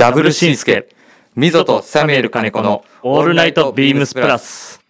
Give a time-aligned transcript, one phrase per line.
[0.00, 0.88] ダブルシンスケ、
[1.36, 4.80] ミゾとサミュエル金子のオールナイトビームスプラス。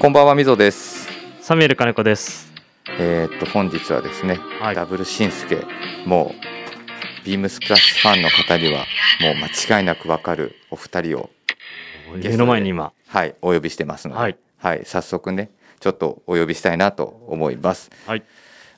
[0.00, 1.08] こんばんは、みぞです。
[1.40, 2.59] サミュエル金子です。
[2.98, 5.64] えーっと、本日はですね、はいダブルシンスケ、
[6.06, 8.84] もう、ビームスプラスファンの方には、
[9.20, 11.30] もう間違いなくわかるお二人を、
[12.14, 12.92] 目の前に今。
[13.06, 14.36] はい、お呼びしてますので、はい。
[14.58, 15.50] はい、早速ね、
[15.80, 17.90] ちょっとお呼びしたいなと思います。
[18.06, 18.22] はい。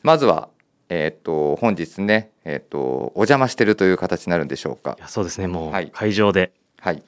[0.02, 0.48] まずは、
[0.88, 5.46] えーっと、本日ね、えーっと、お邪魔してるという形になるんでしょうかそうですね。
[5.46, 6.52] もはいう会場で。
[6.80, 7.02] はい。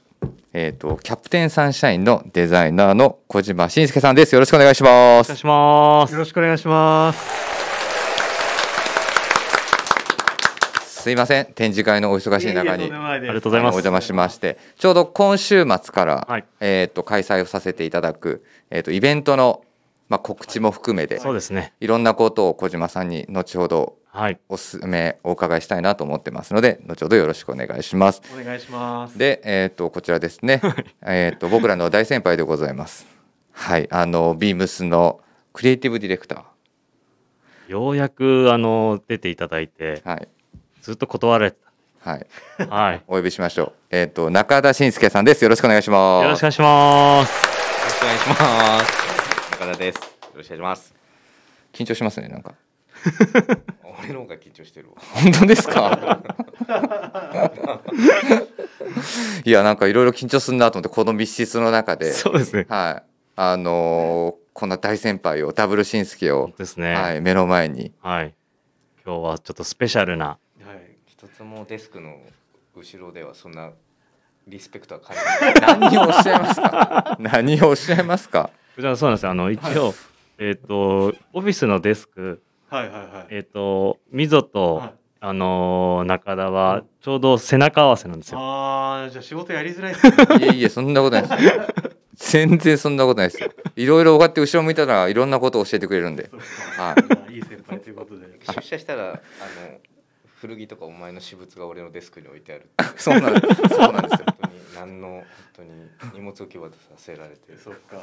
[0.53, 4.35] えーっと、キャプテンサンシャインのデザイナーの小島慎介さんです。
[4.35, 5.39] よろしくお願いしますお願い。
[5.39, 6.19] しますよ。
[6.21, 7.55] ろしくお願いします。
[11.05, 12.85] すいません、展示会のお忙しい中に。
[12.85, 19.65] ありありがとうございますお邪魔しましてちょうど今週末から、はいえー、と開催をさせていただく、えー、とイベントの、
[20.09, 21.75] まあ、告知も含めてそうですね。
[21.81, 24.39] いろんなことを小島さんに後ほどはい。
[24.49, 28.23] おすすめお伺いしたいなと思ってますので後ほどよろしくお願いします。
[28.33, 29.19] お願いします。
[29.19, 30.63] で、えー、とこちらですね、
[31.03, 33.07] えー、と僕らの大先輩でございます。
[33.51, 35.21] はい、あのビームスの
[35.53, 36.45] クリエイティブディレクタ
[37.67, 40.29] ようやく、あの、出ていただいて、ー、はい
[40.81, 41.57] ずっと断られて
[41.99, 42.27] はい、
[42.59, 42.67] た。
[42.67, 43.03] はい。
[43.09, 43.73] お呼びしましょう。
[43.91, 45.43] えっ、と中田信介さんです。
[45.43, 46.25] よろしくお願いします。
[46.25, 47.33] よろしくお願いします。
[47.33, 48.35] よろしくお願いしま
[48.85, 49.51] す。
[49.53, 49.97] 中田です。
[49.97, 50.03] よ
[50.37, 50.95] ろしくお願いします。
[51.73, 52.55] 緊張しますねなんか。
[53.99, 54.95] 俺の方が緊張してるわ。
[55.23, 56.21] 本当ですか？
[59.45, 62.67] いやなんかいろいろ緊張するなと思ってこの密室の中でそうですね。
[62.69, 66.95] はいあのーこんな大先輩をダブルシンスケを、ですね。
[66.95, 68.33] はい、目の前にはい。
[69.05, 70.27] 今日はちょっとスペシャルな。
[70.27, 70.37] は
[70.75, 70.97] い。
[71.09, 72.19] 一つもデスクの
[72.77, 73.73] 後ろではそんな
[74.47, 75.81] リスペクトは感じない。
[75.81, 77.17] 何をおっしゃいますか？
[77.19, 78.51] 何をおっしゃいますか？
[78.79, 79.31] じゃあそうなんですよ。
[79.33, 79.93] あの、一応、
[80.39, 83.27] えっと、オフィスのデスク、はいはいはい。
[83.31, 84.95] えっと、ミゾと、はい
[85.27, 88.39] あのー中田はちょうど背中合わせなんですよ。
[88.39, 90.15] ああ、じゃあ仕事やりづらいですね。
[90.39, 91.55] いえいえそんなことないで
[92.17, 96.31] す全然そんなことないですよいろいろこうやって後ろ向いたらいろんなことを教えてくれるんで
[96.79, 96.95] は
[97.31, 98.27] いいい先輩ということで。
[98.55, 99.21] 出社したらあの
[100.45, 102.69] 古着とかお前の私物が俺のデスクに置いてある。
[102.99, 105.25] そうなんですそうなんですよ本当に何の本
[105.55, 105.71] 当に
[106.13, 107.57] 荷物置き場とさせられて。
[107.57, 107.97] そっか。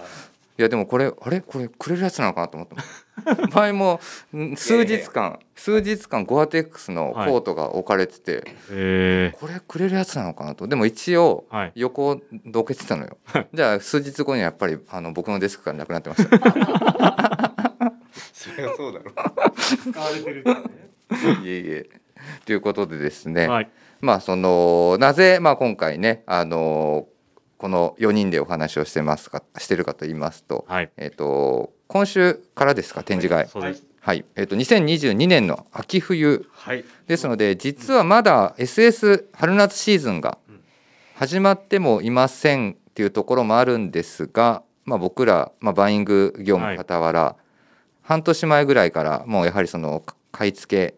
[0.58, 1.42] いやでもこれあれ？
[1.42, 2.76] これくれるやつなのかなと思って
[3.54, 4.00] 前も
[4.36, 11.46] ん数日間数日間ゴアテックスのコートが置かれてて、えこれくれるやつなのかなとでも一応。
[11.76, 13.18] 横をどけてたのよ
[13.54, 17.92] じゃあ数日後にはやっぱりあの僕のデスクがなくなってました
[18.34, 19.92] それはそうだろう。
[19.92, 20.44] 使われてる。
[21.44, 22.01] いえいえ
[22.46, 23.70] ということでですね、はい。
[24.00, 27.08] まあそのなぜ、まあ、今回ねあの
[27.58, 30.90] この4人でお話をしてますかしてるかと言いますと,、はい。
[30.98, 33.86] えっと今週からですか展示会そうです。
[34.00, 36.84] はい、えっと2022年の秋冬はい。
[37.08, 40.62] ですので実はまだ SS 春夏シーズンがうん
[41.22, 47.36] 始まってもいませんっていうところもあるんですが、まあ、僕ら、まあ、バイング業務傍ら、
[48.02, 50.96] 半年前ぐらいからもうやはりその買い付け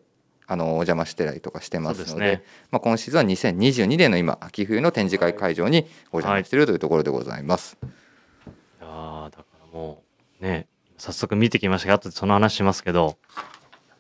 [0.48, 2.44] あのお邪魔してたりとかしてますのでね。
[2.72, 7.78] まあ、今シーズンは2022年の今秋冬の展示会会場にお邪魔しているというところでございます。
[7.82, 10.04] いやーだからも
[10.42, 10.68] うね
[10.98, 13.18] 早速見てきましたが後でその話しますけど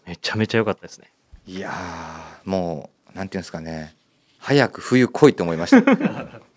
[0.05, 1.11] めちゃめちゃ良かったですね
[1.47, 3.95] いやーもうなんていうんですかね
[4.39, 5.81] 早く冬来いと思いました。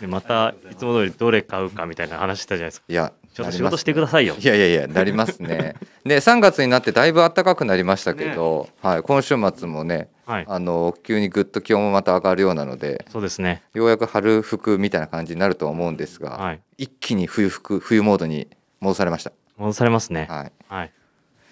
[0.00, 2.86] でまたいつも通りどれ買うかみたいな話したじゃないですか。
[2.88, 4.36] いやちょっと仕事してくださいよ。
[4.38, 5.76] いやいやいやなりますね。
[6.04, 10.44] で3月になってだいぶ暖かくなりましたけど、はい、今週末もねはい。
[10.48, 13.62] あの急にぐっと気温もまた上がるようなのでそうですね。
[13.74, 16.60] ようやく春服みたいな感じになるとは思うんですが、はい。
[16.76, 18.48] 一気に冬服冬モードに
[18.80, 19.32] 戻されました。
[19.56, 20.26] 戻されますね。
[20.28, 20.92] はい、はい。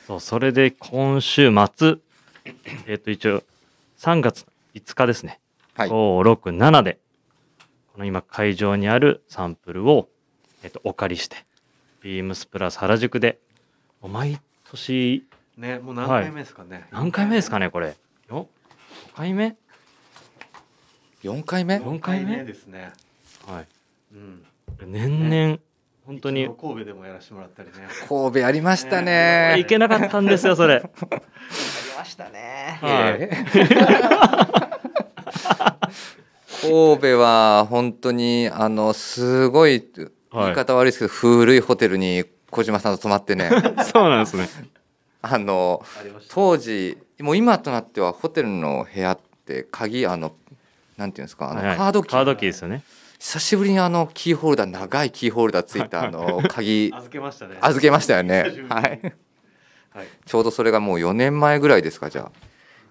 [0.06, 1.96] そうそれで今週末
[2.86, 3.42] えっと一応
[3.98, 5.40] 3月5日ですね。
[5.74, 6.98] はい、567で
[7.96, 10.10] この今会場にあるサンプルを、
[10.62, 11.46] えっと、お借りして
[12.02, 13.38] ビームスプラス原宿で
[14.02, 14.38] もう毎
[14.70, 15.24] 年
[15.56, 16.86] ね、もう何回目ですかね。
[16.92, 17.96] 何回目ですかねこれ。
[18.28, 18.48] よ
[19.14, 19.56] 5回目
[21.22, 22.44] ？4回目？4回目？
[22.44, 22.92] ですね。
[23.46, 23.66] はい。
[24.12, 24.44] うん。
[24.84, 25.58] 年々
[26.04, 26.50] 本当に。
[26.60, 27.76] 神戸でもやらせてもらったりね。
[28.10, 29.54] 神戸ありましたね。
[29.56, 30.74] 行けなかったんですよそれ。
[30.84, 30.90] あり
[31.96, 32.78] ましたね。
[32.82, 33.30] はい
[36.62, 39.90] 神戸は本当にあのすごい
[40.32, 43.50] 言い方悪いですけど、古いホテルに小島さんと泊まってね。
[43.92, 44.48] そうなんですね。
[45.22, 45.84] あの
[46.28, 50.34] 当時もう今となってはホテルの部屋って鍵あの
[50.96, 51.76] なんていうんですかあのはいはい。
[51.76, 52.82] カードキー、カードキーですよね。
[53.18, 56.92] 久しぶりにあのキーホルダー長いキーホルダーついたあの 鍵。
[56.94, 57.56] 預けましたね。
[57.60, 58.42] 預けましたよね。
[58.68, 59.00] はい。
[59.90, 60.06] はい。
[60.26, 62.30] ちょうどそれがもう4年前ぐらいですかじゃ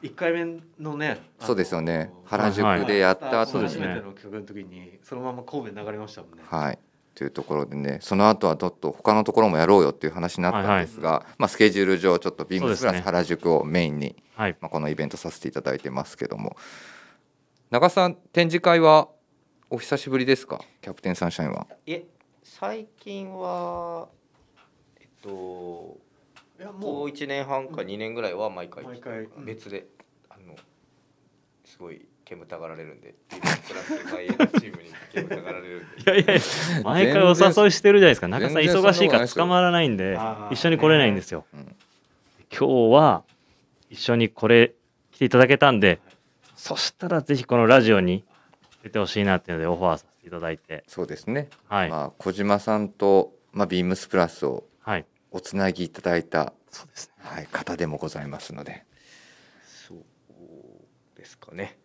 [0.05, 2.11] 一回目のねそうですよね。
[2.25, 3.87] 原宿でやった後ですね。
[3.87, 6.43] 初めての曲の時にそのまま神戸に流れましたもんね。
[6.49, 6.79] あはい。
[7.15, 14.55] というところでねその後はちょっと他のところもやろうよっていう話になったんですが、まあ、スケジュール上ちょっとビームスプラス原宿をメインに、はい。
[14.59, 16.55] まあ、このイベントさせていただいてますけども。
[17.71, 19.09] 長さん展示会は
[19.69, 20.61] お久しぶりですか？
[20.81, 21.67] キャプテンサンシャインは。
[21.85, 22.05] いえ
[22.43, 24.07] 最近は
[24.99, 25.97] えっと
[26.59, 29.45] いやももうう1年半か2年ぐらいは毎回毎回うん。
[29.45, 29.87] 別で、
[31.75, 33.35] すごい煙たがられるんでプ
[33.73, 36.01] ラスバイエルチームに煙たがられるんで。
[36.03, 36.41] いやいやいや
[36.85, 38.29] 毎回お誘いしてるじゃないですか。
[38.29, 40.17] 中さん忙しいから捕まらないんで。
[40.51, 41.75] 一緒に来れないんですよ、うん。
[42.49, 43.23] 今日は
[43.89, 44.73] 一緒にこれ
[45.11, 45.99] 来ていただけたんで。
[46.55, 48.23] そしたらぜひこのラジオに
[48.83, 50.85] 出てほしいなっていうのでオファーさせていただいて。
[50.87, 58.85] そうですね、はい、まあ、小島さんと、まあ、ビームスプラスをはいおつなぎいただいた、そうですねはい、方でもございますので
[61.25, 61.75] ですかね。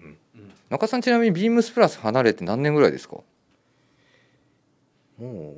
[0.00, 0.18] うん。
[0.70, 3.16] 中さんちなみにビームスプラス離れて何年ぐらいですか？
[5.18, 5.56] もう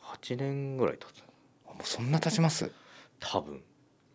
[0.00, 1.22] 8年ぐらい経つ。
[1.66, 2.70] あもうそんな経ちます？
[3.18, 3.62] 多分、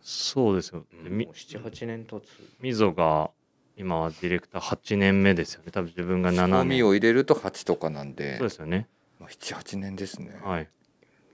[0.01, 2.27] そうですよ、うんもう78年経つ。
[2.61, 3.31] みぞが
[3.75, 5.71] 今はディレクター8年目ですよね。
[5.71, 8.37] 多分自分が7仕込み年を入れると8とかなんで。
[8.37, 8.87] そうですよね。
[9.19, 10.69] まあ、78年ですね、はい。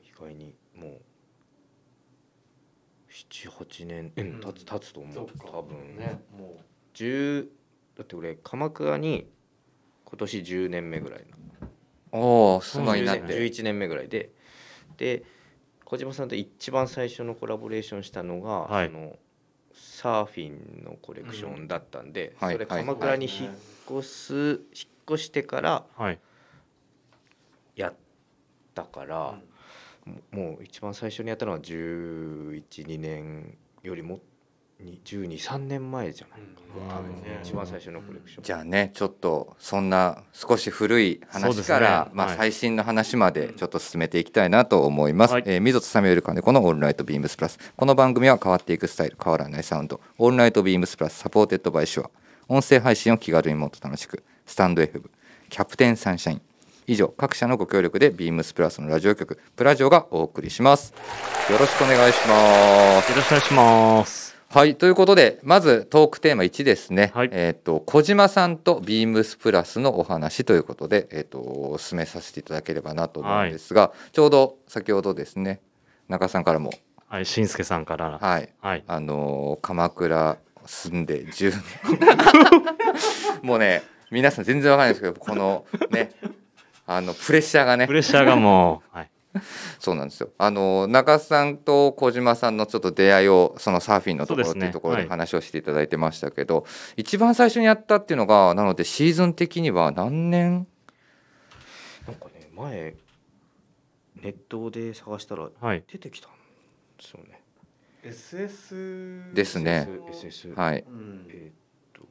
[0.03, 1.01] 意外にもう
[3.29, 4.39] 78年うん。
[4.39, 5.97] 経つ経つと思そう多分。
[5.97, 6.57] ねも
[6.93, 7.47] 10
[7.97, 9.27] だって俺鎌倉に
[10.05, 11.67] 今年10年目ぐらいな。
[12.11, 14.31] おお住まいになっそうて、11年目ぐらいで。
[14.97, 15.23] で
[15.85, 18.87] 小島さんと一番最初のコラボレーションしたのが、はい。
[18.87, 19.17] その
[19.73, 22.57] サーフィンのコレクションだったんで、それはい。
[22.57, 22.67] はい。
[22.67, 23.51] 鎌倉に引っ
[23.99, 24.59] 越す、引っ
[25.09, 26.19] 越してからはい。
[27.75, 27.93] やっ
[28.73, 29.41] たから、も
[30.31, 34.19] もう一番最初にやったのは1112年よりも
[34.83, 37.41] 123年前じゃないかな、多分うん。
[37.43, 38.43] 一番最初のコレクション。
[38.43, 42.37] じゃあねちょっとそんな少し古い話から、まあ、はい。
[42.37, 52.09] 最新の話までちょっと進めていきたいなと思います、はいえー、 MZOとサミュエル金子の「オールナイトビームスプラス」この番組は変わっていくスタイル変わらないサウンド「オールナイトビームスプラス」サポーテッドバイシュア。
[52.47, 54.23] 音声配信を気軽にもっと楽しく。
[54.45, 55.03] スタンド FM
[55.49, 56.41] キャプテンサンシャイン
[56.87, 60.93] 以上各社のご協力でビームスプラスのラジオ局プラジオがお送りします。
[61.49, 63.11] よろしくお願いします。
[63.11, 64.31] よろしくお願いします。
[64.49, 67.29] はいということでまずトークテーマ1ですね、はい。
[67.31, 75.61] えっ、と小島さんとビームスプラスのお話ということで、えっと進めさせていただければなと思うんですが、ちょうど先ほどですね
[76.09, 76.71] 中さんからも。
[77.07, 78.17] はいしんすけさんから。
[78.19, 78.49] はい。
[78.59, 78.83] はい。
[78.87, 81.53] あのー鎌倉住んで10
[81.87, 83.39] 年。
[83.47, 86.11] もうね皆さん全然わかんないですけどこのね
[86.95, 87.87] あのプレッシャーがね。
[87.87, 89.11] プレッシャーがもう、はい、
[89.79, 90.29] そうなんですよ。
[90.37, 96.65] あの中さんと小島さんのちょっと出会いをそのサーフィンのところっていうところではい話をしていただいてましたけど、
[96.97, 100.67] 一番最初にやったっていうのがなのでシーズン的には何年？
[102.07, 102.95] なんかね前
[104.21, 106.31] ネットで探したらはい、出てきたん
[106.97, 107.41] ですよね。
[108.03, 109.87] SS ですね。
[110.11, 110.83] SS はい。
[110.87, 111.25] うん。
[111.29, 111.53] えーっ
[111.93, 112.09] ともう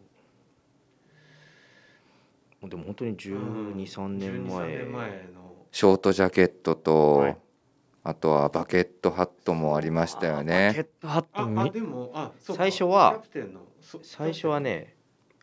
[2.69, 5.67] でも本当に12、3年前12 3年前の。
[5.73, 7.37] ショートジャケットと、はい。
[8.03, 10.75] あとはバケットハットもありましたよバケね。
[10.79, 12.63] ットハットああみでもあそうか。
[12.63, 13.23] 最初は
[14.03, 14.95] 最初はね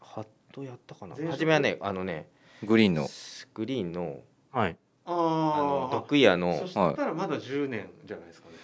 [0.02, 1.16] ハットやったかな。
[1.30, 2.28] 初めはねあのね
[2.64, 3.08] グリーンの。
[3.54, 4.22] グリーンの
[4.52, 4.78] はい。
[5.06, 5.14] ああ
[5.62, 6.58] のードッグイヤーの。
[6.60, 8.56] そしたらまだ10年じゃないですかね。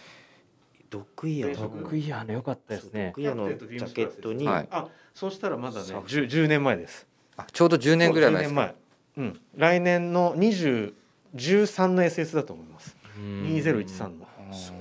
[0.90, 8.76] ドッグイヤー前職得意やねよかったですドッイヤーのジャケットに、はいあそうしたらまだねさ 10, 10年前ですあちょうど10年ぐらい前ですそう10か。
[8.76, 8.76] 年
[9.16, 9.26] 前。
[9.26, 9.42] うん。
[9.56, 10.94] 来年の20
[11.36, 12.96] 13の SS だと思います。
[13.18, 13.44] うん。
[13.56, 14.28] 2013の。
[14.52, 14.78] そう。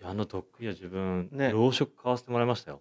[0.00, 1.50] いやあのドッグイヤー自分、ね。
[1.50, 2.80] 洋食買わせてもらいましたよ。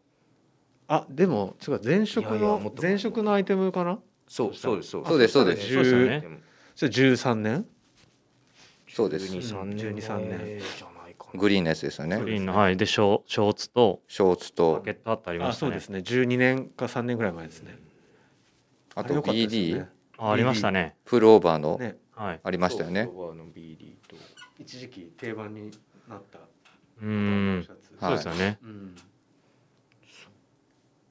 [0.87, 2.97] あでも違う前職の前。
[2.97, 3.99] 職のアイテムかな？
[4.27, 5.33] そうそうですそうそうです。
[5.33, 5.95] そうですそうです。
[5.95, 6.37] よねでも
[6.75, 7.65] それ13年。
[8.87, 9.33] そうです。
[9.33, 10.61] 12 3年
[11.33, 12.19] 12 3年前じゃないかなグリーンのやつですよね。
[12.19, 12.25] グ。
[12.29, 12.77] リーンのはい。
[12.77, 15.69] でショショーツとショーツバとケットハットありましたね。
[15.69, 15.99] あそうですね。
[15.99, 17.77] 12年か3年ぐらい前ですね。
[18.95, 19.89] あと BD ね。
[20.17, 20.95] あありましたね。
[21.05, 21.43] プルオー。
[21.43, 21.77] バーの。
[21.77, 21.97] ね。
[22.15, 22.39] はい。
[22.43, 23.05] ありましたよね。
[23.05, 23.13] そう。
[23.13, 24.15] そうあの BD と
[24.57, 25.71] 一時期定番に
[26.09, 26.39] なった。
[26.39, 27.63] うーん。
[27.63, 27.95] シャツ。
[27.99, 28.95] はいそうですよね、うん。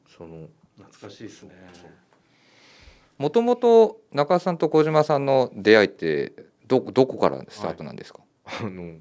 [0.08, 0.48] その
[0.78, 1.54] 懐かしいですね。
[3.18, 6.32] もともと中さんと小島さんの出会いって
[6.66, 8.20] どどこからスタートなんですか？
[8.46, 8.96] あの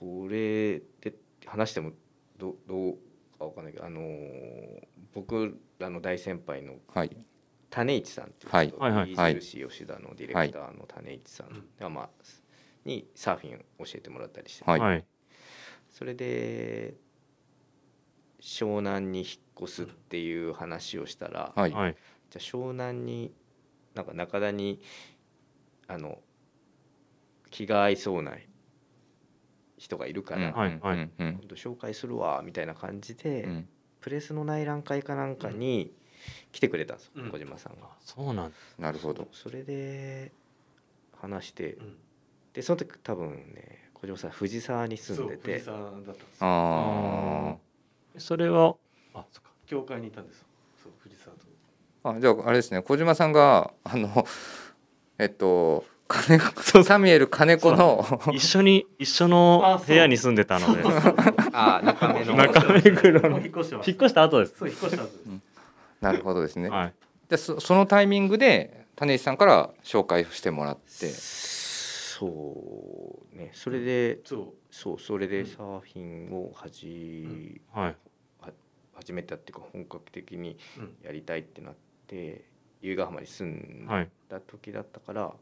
[0.00, 1.14] これで
[1.46, 1.92] 話しても
[2.38, 2.98] どどう
[3.38, 7.16] かわかんないけどあのー僕らの大先輩のはい。
[7.68, 8.72] 種市さんっていう人、はい。
[8.92, 9.36] はいはい。
[9.40, 12.08] 吉だのディレクターの種市さんが、まあ、
[12.84, 14.80] にサーフィンを教えてもらったりして、はい。
[14.80, 15.04] はい。
[15.90, 16.94] それで
[18.40, 19.28] 湘南に引っ
[19.62, 21.72] 越すっていう話をしたら、はい。
[21.72, 21.96] はい。
[22.30, 23.32] じゃあ湘南に
[23.94, 24.80] なんか中田に
[25.88, 26.18] あの
[27.50, 28.36] 気が合いそうな
[29.80, 31.10] 人がいるから、はいはい。
[31.54, 33.68] 紹介するわみたいな感じで、うん。
[34.02, 35.90] プレスの内覧会かなんかに
[36.52, 37.30] 来てくれたんですよ、うん。
[37.30, 37.88] 小島さんが。
[38.00, 39.26] そうなんですなるほど。
[39.32, 40.32] それで
[41.18, 41.96] 話して、うん。
[42.52, 45.60] でその時多分ね小島さん藤沢に住んでて。
[45.60, 46.26] そう藤沢だったんですよ。
[46.40, 47.56] あ
[48.18, 48.76] それは
[49.14, 49.50] あそっか。
[49.66, 50.46] 教会にいたんですよ。
[50.82, 51.44] そう藤沢と。
[52.04, 54.26] ーあじゃああれですね小島さんがあの
[55.16, 60.82] えっと金子サミュエル金子の一緒に一緒の部屋に住んでたので。
[61.52, 62.34] あ中目の。
[62.34, 63.30] 中目黒の。
[63.30, 64.58] もう引っ越してま引っ越した後です。
[64.58, 65.20] そう引っ越した後です。
[66.00, 66.94] なるほどですね、はい。
[67.28, 71.08] でそそのタイミングで種石さんから紹介してもらって。
[71.08, 72.26] そ
[73.32, 73.52] うね。
[73.54, 77.96] それでそそうそれでサーフィンを始,、はい。
[78.94, 81.74] 始めたっていうか本格的にう、うん、やりたいってなっ
[82.06, 82.44] て
[82.82, 85.32] 由比ヶ浜に住んはいだ時だったから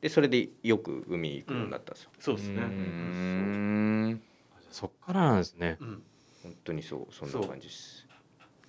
[0.00, 2.62] でそれでよく海行くようになったんですよ、そうですね。
[2.62, 4.22] うーん。
[4.70, 5.76] そっからなんですね。
[5.80, 6.02] うん。
[6.42, 8.06] 本当にそうそんな感じです。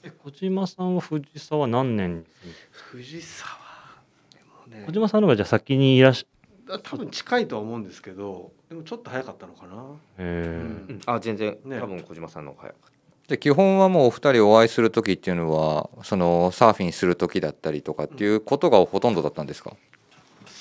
[0.01, 2.25] え小島さんは藤沢何年
[2.71, 3.51] 藤沢
[4.33, 4.39] で
[4.71, 4.85] もね。
[4.87, 6.25] 小島さんの方がじゃあ先にいらっし
[6.83, 9.85] 多分近いとは思うんですけどでもちょっと早かったのかな。
[10.17, 10.91] えー。
[10.91, 11.01] うん。
[11.05, 11.79] あ全然、ね。
[11.79, 19.77] 多分小島さんの方が早かっで基本はもうお二人お会いする時っていうのはそのサーフィンする時だったりとかっていうことがほとんどだったんですか、た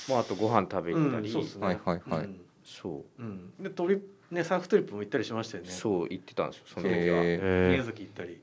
[0.08, 1.66] まああとご飯食べに行ったり、うんそうですね。
[1.66, 2.24] はいはいはい。
[2.24, 2.40] うん。
[2.64, 3.22] そう。
[3.22, 4.00] うん、でトリ
[4.30, 5.70] ねサーフトリップも行ったりしましたよね。
[5.70, 7.22] そう行ってたんですよその時は、
[7.68, 8.40] 宮崎行ったり。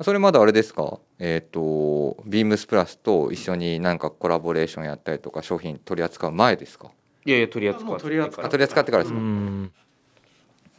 [0.00, 0.98] それまだあれですか？
[1.18, 6.90] えっ、とビームスプラスと一緒になんかコラボレーションやったりとか商品取り扱う前ですか？
[7.24, 9.72] いやいや取り扱もう取り扱あ取り扱ってからですうか、ん。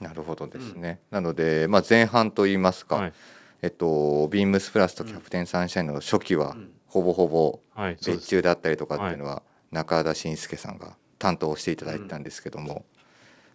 [0.01, 3.13] なるほどですね、なので、まあ、前半といいますか、はい。
[3.61, 6.71] えっとビームスプラスとキャプテンサンシャインの初期はうん。
[6.87, 7.59] ほぼほぼ
[8.05, 9.41] 別注だったりとかっていうのは
[9.73, 12.85] 中田信介さんが担当していただいてたんですけども、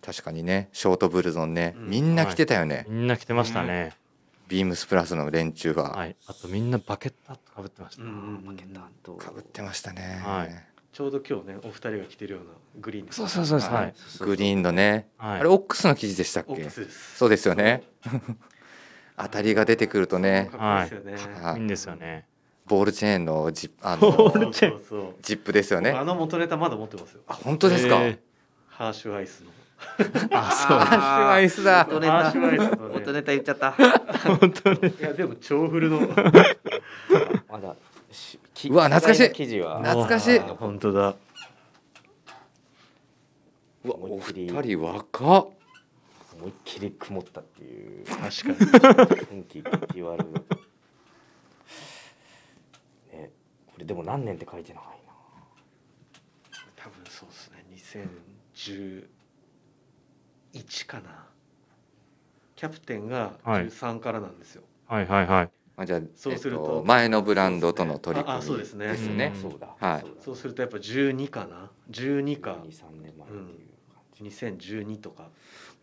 [0.02, 1.90] 確かにねショートブルゾンね、うん。
[1.90, 3.96] みんな来てたよね、みんな来てましたね。
[4.48, 6.16] ビームスプラスの連中がはい。
[6.26, 8.02] あとみんなバケットかぶってました。
[8.02, 8.14] うんうん
[8.48, 8.56] うん。
[8.56, 10.64] 負けたとかぶってましたね、はい。
[10.92, 12.46] ちょうど今日ねお二人が着てるような
[12.80, 15.40] グリーンですそうそうそうグリーンのね、はい。
[15.40, 16.52] あれオックスの生地でしたっけ？
[16.52, 17.16] オックスです。
[17.18, 17.82] そうですよね。
[19.20, 21.58] 当たりが出てくるとね、はい。
[21.58, 22.26] いいんですよね
[22.68, 24.78] ボールチェーンのジップあボのールチェーン。
[24.78, 25.14] そうそうそう。
[25.22, 25.90] ジップですよね。
[25.90, 27.20] あの元ネタまだ持ってますよ。
[27.26, 28.18] あ本当ですか、え
[28.68, 29.50] ハーシュアイスの。
[30.32, 30.78] あそう。
[30.78, 31.86] ハッシュアイスだ。
[31.86, 32.12] 元ネタ。
[32.12, 32.94] ハーシュアイスのね。
[32.94, 33.72] 元ネタ言っちゃった。
[33.72, 34.80] 本当に。
[34.88, 36.00] いやでも超フルの。
[37.48, 37.76] まだ
[38.70, 39.32] うわ懐かしい。
[39.32, 39.78] 記事は。
[39.80, 40.38] 懐かしい。
[40.38, 41.14] 本当だ。
[43.84, 44.50] うわお思いっきり。
[44.50, 45.48] 二人若っ。
[46.38, 48.04] 思いっきり曇ったっていう。
[48.06, 48.26] 確か
[49.04, 49.26] に。
[49.26, 50.18] 天気激悪
[53.12, 53.30] ね
[53.66, 54.90] これでも何年って書いてないな。
[56.76, 57.64] 多分そうですね。
[60.54, 61.26] 2011かな。
[62.56, 63.66] キャプテンがはい。
[63.66, 65.50] 13からなんですよ、はいはいはい。
[65.76, 68.88] あじゃあそうするとえっ前のブランドとの取り組みああそうですね。
[68.88, 69.32] ですね。
[69.34, 69.40] うん。
[69.40, 69.68] そうだ。
[69.78, 70.00] はい。
[70.00, 70.22] そうだ。
[70.22, 71.70] そうするとやっぱ12かな。
[71.90, 72.58] 12か。
[72.64, 74.24] 23年前っていう感じ。
[74.24, 75.28] 2012とか。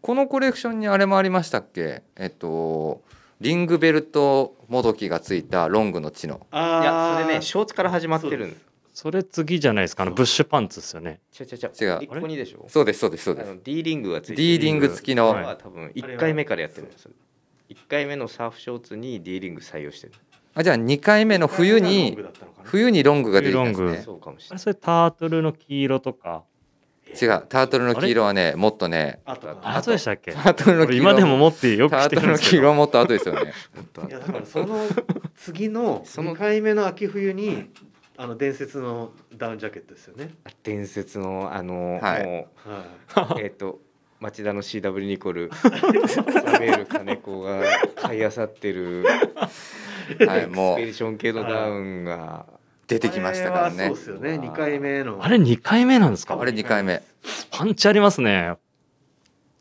[0.02, 2.04] このコレクションにあれもありましたっけ？
[2.18, 3.02] えっと
[3.42, 8.56] リングベルトもどきがついたロングのチノあいやそれねショーツから始まってるん
[8.94, 10.04] それ次じゃないですか？
[10.04, 11.20] あのブッシュパンツですよね。
[11.38, 12.00] 違う違う違違う。
[12.00, 12.66] う一個にでしょ？
[12.70, 13.60] そうですそうですそうです。
[13.62, 14.38] D リングがついてる。
[14.38, 17.12] D リング付きの、は多分1回目からやってるんですよ。
[17.72, 20.14] 1回目のサーフショーツに D リング採用してる。
[20.54, 22.18] あじゃあ2回目の冬に
[22.64, 24.60] 冬にロングが出てきたんです冬ロンねそうかもしれない。
[24.60, 26.46] それタートルの黄色とか
[27.12, 27.46] 違う。
[27.48, 29.38] タートルの黄色はねもっとねあ
[29.82, 30.32] とでしたっけ？
[30.34, 31.04] タートルの黄色。
[31.06, 33.54] 俺今でも持ってよく着てタートルの黄色はもっと後ですよね。
[34.10, 34.80] いやだからその
[35.36, 37.70] 次のその2回目の秋冬に
[38.18, 40.32] あの伝説のダウンジャケットですよね。
[40.64, 42.26] 伝説のあの、はい。
[42.26, 42.48] も
[43.08, 43.80] はうえっ、と
[44.20, 45.52] 町田の CW ニコル。
[45.54, 45.70] サ
[46.60, 47.62] メール金子が
[47.96, 49.04] 買い漁ってる。
[50.28, 50.80] はいもう。
[50.80, 52.46] エクスペディション系のダウンが
[52.88, 53.88] 出てきましたからね。
[53.88, 54.30] そうですよね。
[54.36, 55.18] 2回目の。
[55.22, 56.40] あれ2回目なんですか？
[56.40, 57.02] あれ2回目。
[57.52, 58.56] パンチありますね。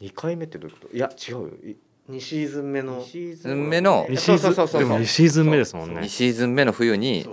[0.00, 0.96] 2回目ってどういうこと？
[0.96, 1.48] いや違うよ。
[1.64, 1.76] い
[2.10, 3.02] 2シーズン目の。
[3.02, 4.06] 2シーズン目の。
[4.08, 7.26] 2シーズンそうそうそうそうでも2シーズン目ですもん2ねシーズン目の冬に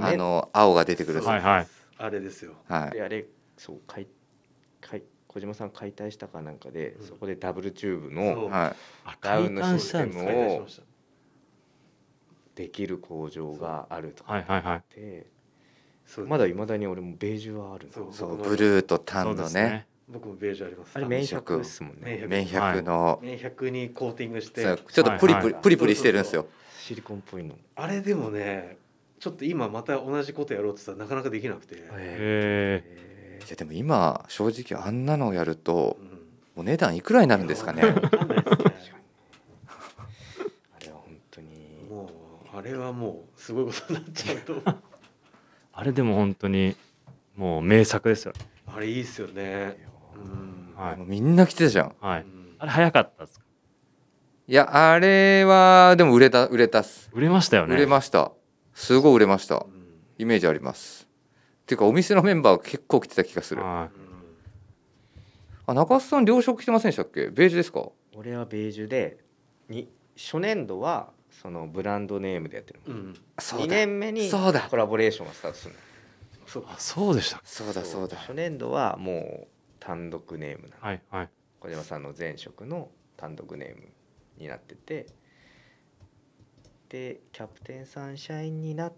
[0.00, 1.20] あの青が出てくる。
[1.20, 1.68] うはいはい。
[1.98, 2.90] あれですよはい。
[2.90, 4.06] であれそう買い
[5.28, 7.06] 小島さん解体したかなんかで、うん。
[7.06, 10.82] そこでダブルチューブのはあダウンの解システム体した。
[10.82, 10.84] ん
[12.60, 14.94] できる工場があるとかはいはいはい。
[14.94, 15.26] で
[16.06, 16.26] そう。
[16.26, 18.12] まだいまだに俺もベージュはあるの。
[18.12, 19.48] そうブルーとタンのね。
[19.48, 19.86] すね。
[20.08, 20.90] 僕もベージュあります。
[20.94, 22.26] あれ綿100ですもんね。
[22.26, 24.62] 綿綿100の、綿100にコーティングして。
[24.62, 26.46] ちょっとプリプリ、はいはいプリプリしてるんですよ。
[26.78, 27.56] シリコンっぽいの。
[27.76, 28.76] あれでもね
[29.18, 36.20] ちょっと今また同じことやろうって言ったらなかなかできなくて、へえいやでも今正直あんなのやるとうん。
[36.56, 37.96] お値段いくらになるんですかね あれ
[40.90, 42.10] は本当にも
[42.44, 44.62] うあれはもうすごいことになっちゃうと
[45.72, 46.76] あれでも本当に
[47.36, 48.32] もう名作ですよ。
[48.32, 49.78] ねあれいいっすよね。
[50.14, 50.74] うん。
[50.76, 51.94] はいもうみんな来てたじゃん。
[52.00, 52.20] はい。
[52.22, 53.44] うんあれ早かったですか？
[54.46, 57.08] いやあれはでも売れた売れたっす。
[57.14, 57.74] 売れましたよね。
[57.74, 58.32] 売れました。
[58.74, 59.56] すごい売れました。
[59.56, 59.86] うん。
[60.18, 61.08] イメージあります。
[61.62, 63.62] っていうかお店のメンバー結構来てた気がする。
[63.62, 63.88] は
[65.66, 67.28] あ中須さん両色着てませんでしたっけ？
[67.28, 67.88] ベージュですか？
[68.14, 69.18] 俺はベージュで
[69.68, 72.80] に初年度はそのブランドネームでやってる。
[72.86, 74.62] の、うん2年目にそうだ。
[74.70, 75.80] コラボレーションがスタートするの。
[76.46, 77.40] そういあそうでした。
[77.44, 78.08] そうだそう。
[78.08, 78.16] だ。
[78.16, 80.82] 初年度はもう単独ネームなの。
[80.82, 81.28] はいはい。
[81.60, 83.88] 小島さんの前職の単独ネーム
[84.38, 85.06] になってて。
[86.88, 88.92] でキャプテンサンシャインになっ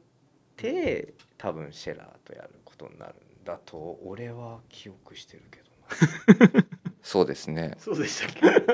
[0.57, 6.65] て多分シェラーとやることになるんだと俺は記憶してるけどな。
[7.03, 7.75] そうですね。
[7.79, 8.65] そうでしたっけ？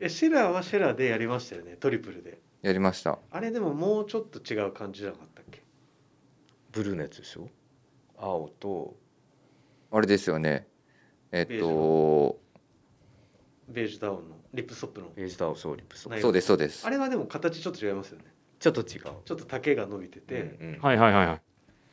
[0.06, 1.76] えシェラーはシェラーでやりましたよね。
[1.76, 3.18] トリプルでやりました。
[3.30, 5.62] あれでももうちょっと違う感じじゃなかったっけ？
[6.72, 7.48] ブルーのやつでしょ？
[8.16, 8.96] 青と
[9.92, 10.66] あれですよね。
[11.30, 12.40] えっベージと
[13.68, 14.22] ベージュダウンの
[14.54, 15.08] リップストップの。
[15.14, 16.86] ベージュダウンソーリップソはいそうですそうです。
[16.86, 18.24] あれはでも形ちょっと違いますよね。
[18.58, 18.86] ちょっと違う。
[18.86, 20.80] ちょっと丈が伸びてて、うんうん。
[20.80, 21.40] はいはいはいはい。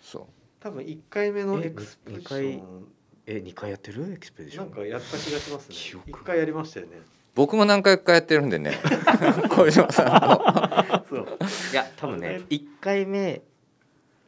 [0.01, 0.23] そう。
[0.59, 2.87] 多分1回目のえエクスペディシ二ョン。
[3.27, 4.11] え二回やってる？
[4.11, 4.65] エクスペディション。
[4.65, 5.75] なんかやった気がしますね。
[5.75, 6.97] 記憶1回やりましたよね
[7.35, 8.77] 僕も何回かやってるんでね。
[9.51, 11.27] 小島さんのそう。
[11.71, 13.41] いや多分ね1回目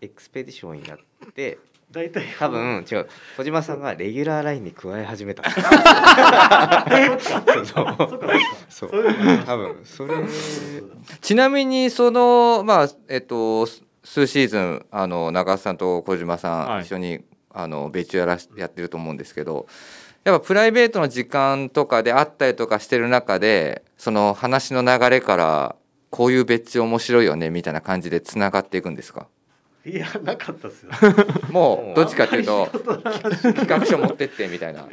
[0.01, 0.99] エクスペディションやっ
[1.33, 1.57] て
[1.89, 2.25] 大体。
[2.37, 5.43] 多分違う小島さんがレギュラーラインに加え始めた。
[8.69, 8.89] そう。
[9.45, 10.13] 多分それ。
[11.21, 16.81] ちなみにそのまあえっとす数シーズンあの長須さんと小島さん、はい。
[16.83, 19.67] 一緒にあの別注やらしやってると思うんですけど
[20.27, 25.75] やっぱプライベートの時間とかで会ったりとかしてる中でその話の流れから
[26.09, 29.27] こういう別注面白いよねみたいな感じでつながっていくんですか？
[29.85, 30.91] いやなかったですよ。
[31.49, 34.85] もうどっちかっていうと企画書持ってってみたいな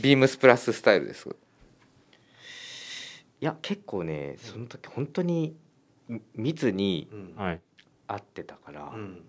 [0.00, 1.28] ビームスプラススタイルです。
[1.28, 1.32] い
[3.44, 5.54] や結構ねその時本当に
[6.08, 7.60] み密に会
[8.16, 9.20] ってたから、うん。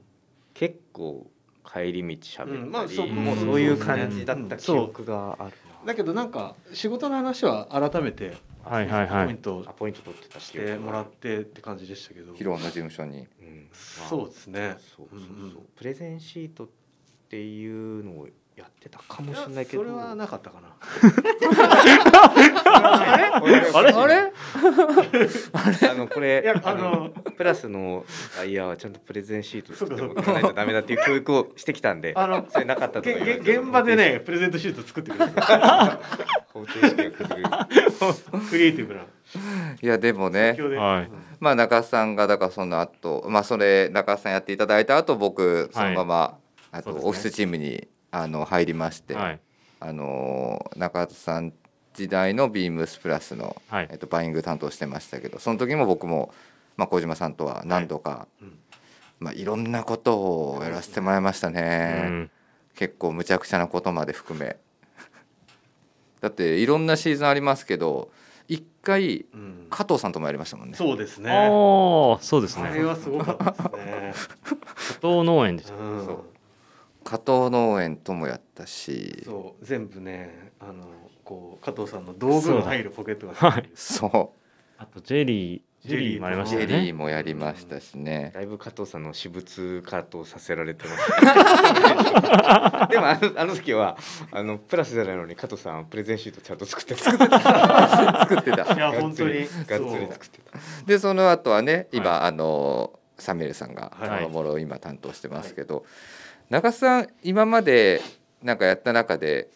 [0.53, 1.29] 結構
[1.65, 5.53] 帰り道喋ったり、うんまあそうもううんそういう感じだった記憶がある
[5.85, 9.25] だけどなんか仕事の話は改めてはいはいはい。
[9.25, 12.33] ポイントなアポイント取ってたしてもらってって感じでしたけど。
[12.33, 13.27] ヒロの事務所に。
[13.41, 13.69] うん。
[13.73, 14.75] そうですね。
[14.95, 15.45] そうそうそう、うんう。
[15.47, 16.67] んプレゼンシートっ
[17.29, 18.27] ていうのを
[18.59, 19.83] やってたかもいやしれないけど。
[19.83, 20.67] それはなかったかな。
[22.71, 23.23] あれ？
[23.73, 23.93] あれ？
[23.93, 25.89] あれ？
[25.89, 28.05] あのこれいやあのあのプラスの
[28.37, 35.25] バイヤーはちゃんとプレゼンシート作ってそうかおかないとダメだっていう教育をしてきたんであのそれなかったと現場でねプレゼントシート作ってくれ
[38.49, 39.01] クリエイティブな
[39.81, 41.03] いやでもねはい。
[41.03, 46.37] うんまあ中須さんがだからその後まあそれ中須さんやっていただいた後僕そのまま、
[46.71, 49.39] あとそうですねオフィスチームにあの入りまして、はい。
[49.79, 51.53] あの中須さん
[51.93, 53.87] 時代のビームスプラスの、はい。
[53.91, 56.33] えっと、バイング担当してましたけどその時も僕も、
[56.77, 58.59] まあ、小島さんとは何度か、いうん。
[59.19, 62.31] まあ、いろんなことをやらせてもらいましたうね、ん。
[62.75, 64.57] 結構むちゃくちゃなことまで含め。
[66.21, 68.11] だっていろんなシーズンありますけど
[68.47, 69.67] 一回うん。
[69.69, 70.75] 加藤さんともやりましたもんね。
[70.75, 71.31] そうですね。
[71.31, 72.67] ああそうですね。
[72.67, 74.13] あれはすごかったですね。
[75.01, 75.75] 加藤農園でした。
[75.75, 76.05] うん。
[76.05, 76.38] そう
[77.09, 79.23] 加藤農園ともやったし。
[79.25, 80.85] そう全部ねあの
[81.23, 83.69] こう加藤さんの道具の入るポケットが入ってる。
[83.73, 84.35] そ
[84.77, 88.29] あとジェリージェリーもありまうジェしたよねリーもやりましたしね。
[88.35, 91.09] だいぶ加藤さんの私物カットをさせられてます。
[92.93, 93.97] でもあのあの時は
[94.31, 97.09] あのプラスじゃないのに加藤さんプレゼンシートちゃんと作ってた。
[98.19, 98.71] 作ってた。
[98.71, 99.33] いや本当に。
[99.33, 99.99] がっつりそう。
[100.11, 100.59] 作ってた。
[100.85, 104.21] でその後はね今、あのサミュエルさんがはい。
[104.21, 105.85] もろもろ今担当してますけど、
[106.49, 108.01] 中須さん今まで
[108.41, 109.49] なんかやった中で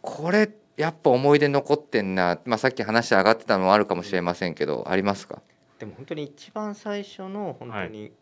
[0.00, 5.42] これやっぱ思い出残ってんな、まあ、さっき話上がってたのもあるかもしれませんけど、ありますか？
[5.78, 8.12] でも本当に一番最初の本当に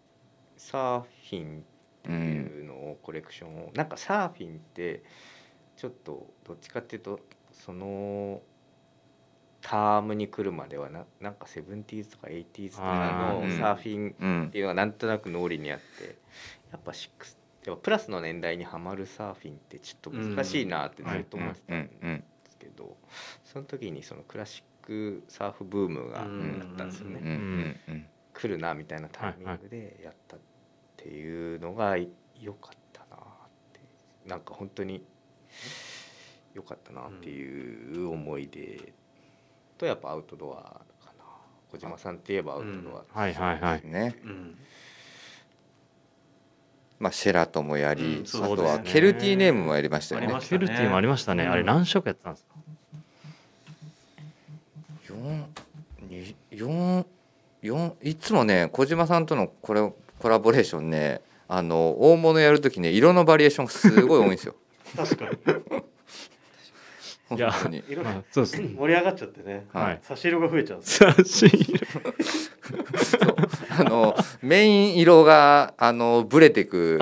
[0.57, 1.63] サーフィンっ
[2.03, 5.03] ていうのをコレクションを、なんかサーフィンって
[5.77, 7.21] ちょっとどっちかっていうと
[7.53, 8.41] その
[9.61, 13.59] タームに来るまではななんか 70s とか 80s とかのあーうん。
[13.59, 16.17] サーフィンうんっていうのがなんとなく脳裏にあって
[16.73, 22.97] やっぱシックスやっぱプラスの年代にはまるサーフィンってちょっと難しいなってずっと思ってたんですけど、
[23.45, 26.27] その時にそのクラシックサーフブームがあっ
[26.77, 30.39] たんですよね、来るなみたいなタイミングでやったっ
[30.97, 33.21] ていうのが良かったなっ
[33.73, 33.81] て。
[34.27, 35.05] なんか本当に
[36.55, 38.93] 良かったなっていう思い出
[39.77, 40.63] とやっぱアウトドア
[41.05, 41.25] かな。
[41.71, 43.83] 小島さんって言えばアウトドア、はいはいはい。
[43.85, 44.59] ねうん
[46.99, 50.27] まあシェラトもやり、うんあそうとはケルティネームもやりましたよね。
[50.27, 51.51] ありましたケルティもありましたね、うん。
[51.51, 52.55] あれ何色やってたんですか？
[55.09, 55.47] 四
[56.09, 57.07] に四
[57.63, 64.55] 四いつもね小島さんとのこれコラボレーションねあの大物やるときね色のバリエーションがすごい多いんですよ。
[64.97, 65.37] 確かに。
[67.37, 67.53] いや
[68.05, 68.69] まあそうですね。
[68.79, 69.67] 盛り上がっちゃってね。
[69.73, 69.99] はい。
[70.03, 71.13] 差し色が増えちゃうんですよ。
[71.13, 71.81] 差し色。
[73.81, 77.01] あのメイン色があのブレてく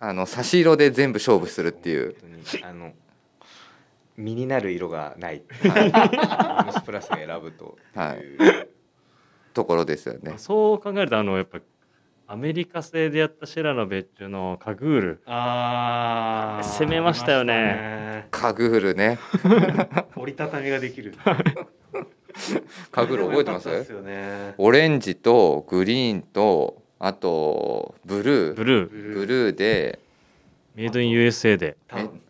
[0.00, 2.16] あの差し色で全部勝負するっていう。
[2.62, 2.92] あの
[4.16, 5.42] 身になる色がない。
[5.62, 7.78] はいムスプラスが選ぶと。
[7.96, 8.00] い。
[8.00, 8.68] う
[9.54, 10.34] ところですよね。
[10.36, 11.60] そう考えるとあのやっぱ
[12.26, 15.22] アメリカ製でやったシェラの別注のカグール。
[15.26, 16.64] あー。
[16.64, 18.26] 攻めましたよね。
[18.32, 19.18] カグールね。
[20.16, 21.14] 折りたたみができる。
[22.90, 23.84] カグール覚えてます？
[23.84, 24.54] すよね。
[24.58, 28.54] オレンジとグリーンとあとブルー。
[28.54, 29.14] ブルー。
[29.14, 29.98] ブルーで。
[30.74, 32.20] メイドイン USA でタン。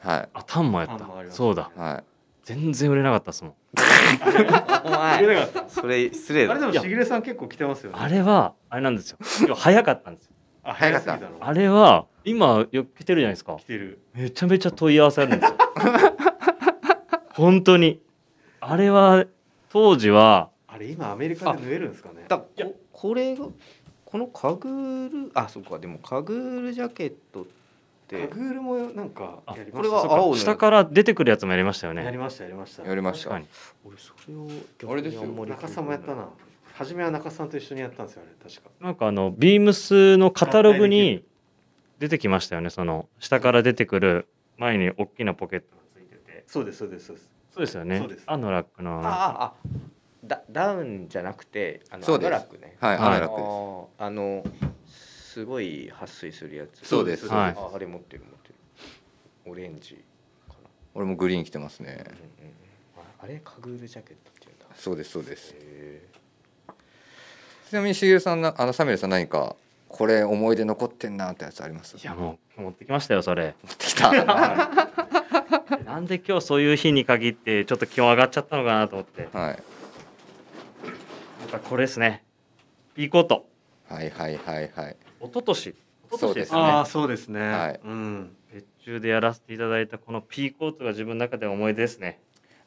[0.00, 1.06] はあタンもやった。
[1.30, 1.70] そうだ。
[1.76, 2.04] いはい。
[2.42, 3.54] 全然売れなかったですもん。
[4.84, 5.16] お前。
[5.18, 5.68] 入れなかった。
[5.68, 6.52] それ失礼だ。
[6.52, 7.98] あれでもしぎれさん結構来てますよね。
[8.00, 9.18] あれはあれなんですよ。
[9.54, 10.30] 早かったんですよ。
[10.62, 13.56] あ早かったあれは今よく来てるじゃないですか。
[13.58, 14.00] 来てる。
[14.14, 15.56] めちゃめちゃ問い合わせあるんですよ。
[17.34, 18.00] 本当に。
[18.60, 19.26] あれは
[19.68, 22.24] 当時はあれ今アメリカで縫えるんですかね。
[22.26, 23.46] だここれが
[24.14, 27.46] このカグールあそうかでもカグールジャケットっ
[28.06, 28.28] て。
[28.28, 30.16] カグールもなんかあやりこれはましたそうか。
[30.22, 30.36] 青の。
[30.36, 32.04] 下から出てくるやつもやりましたよね。
[32.04, 32.84] やりましたやりました。
[32.84, 33.30] やりました。
[33.84, 35.24] 俺それをあれですよ。
[35.24, 36.28] 中さんもやったな。
[36.74, 38.70] 初めは中さんと一緒にやったんですよあれ確か。
[38.80, 41.24] なんかあのビームスのカタログに
[41.98, 46.44] 出てきましたよねその下から出てくる前に大きなポケットがついてて。
[46.46, 47.30] そうですそうですそうです。
[47.50, 47.98] そうですよね。
[47.98, 48.22] そうです。
[48.28, 49.00] アノラックの。
[49.00, 49.54] あああ
[50.26, 52.28] ダダウンじゃなくてあのそうです。
[52.28, 52.76] アノラックね。
[52.80, 53.06] はいはい。
[53.06, 53.46] アナラックです。
[53.46, 54.44] あーあの
[54.86, 56.86] すごい撥水するやつ。
[56.86, 57.26] そうです。
[57.28, 57.54] はい。
[57.56, 58.54] ああれ持ってる持ってる。
[59.46, 60.02] オレンジ
[60.48, 60.54] か
[60.94, 61.86] 俺もグリーン着てますね。
[61.86, 62.14] な、うんうんうん、
[62.98, 64.66] ああれカグールジャケットっていうんだ。
[64.74, 65.54] そうですそうです。
[65.58, 66.00] へ
[67.68, 69.56] ちなみにしげるさんなあのサミュエルさん何か
[69.88, 71.96] これ思い出残ってんなってやつあります？
[71.96, 73.54] いやもう持ってきましたよそれ。
[73.64, 74.08] 持ってきた。
[74.24, 75.84] はい。
[75.84, 79.28] なんで今日そういう日に限ってちょっと気温上がっちゃったのかなと思って。
[79.32, 79.62] はい
[81.54, 82.24] なんかこれですね。
[82.96, 83.46] ピーコート。
[83.88, 84.96] はいはいはいはい。
[85.20, 85.68] 一昨年。
[85.68, 85.76] 一
[86.10, 86.40] 昨そうでね。
[86.40, 86.60] 年ですすね。
[86.60, 87.40] ああそうですね。
[87.40, 87.80] はい。
[87.84, 88.36] うん。
[88.52, 92.18] 別注でやらせていただいたこのピーコートが自分の中で思い出ですね。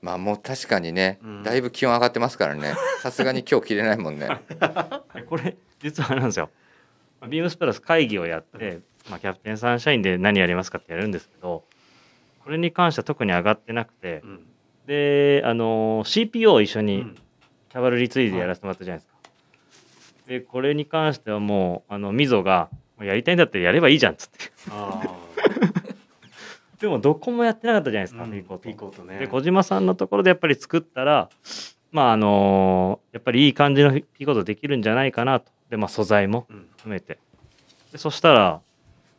[0.01, 1.43] まあもう確かにね、うん。
[1.43, 2.75] だいぶ気温上がってますからね。
[3.03, 4.29] さすがに今日着れないもんね。
[5.27, 6.49] これ実はあれなんですよ。
[7.27, 11.65] ビームスプラス会議をやって、まあ、キャプテンサンシャインで何やりますかってやるんですけど
[12.41, 14.47] これに関しては特に上がってなくてうん。
[14.85, 17.15] であの CPO を一緒にうん。
[17.15, 19.17] キャバルリツイーでやらせてもらったじゃないですか。
[20.27, 22.69] でこれに関してはもうあの溝が
[23.01, 24.37] やりたいんだったらやればいいじゃんっつって。
[24.69, 25.01] あ
[26.81, 28.31] でもどこもやってなかったじゃないですか、あうん。
[28.31, 29.19] ピーコートピーコートね。
[29.19, 31.29] で小島さんのところでやっぱり作ったら
[31.91, 35.51] まああのやっぱりいい感じのピーコートできるんじゃないかなと。
[35.69, 36.67] で、まあ、素材もうん。
[36.77, 37.19] 含めて。
[37.91, 38.61] でそしたら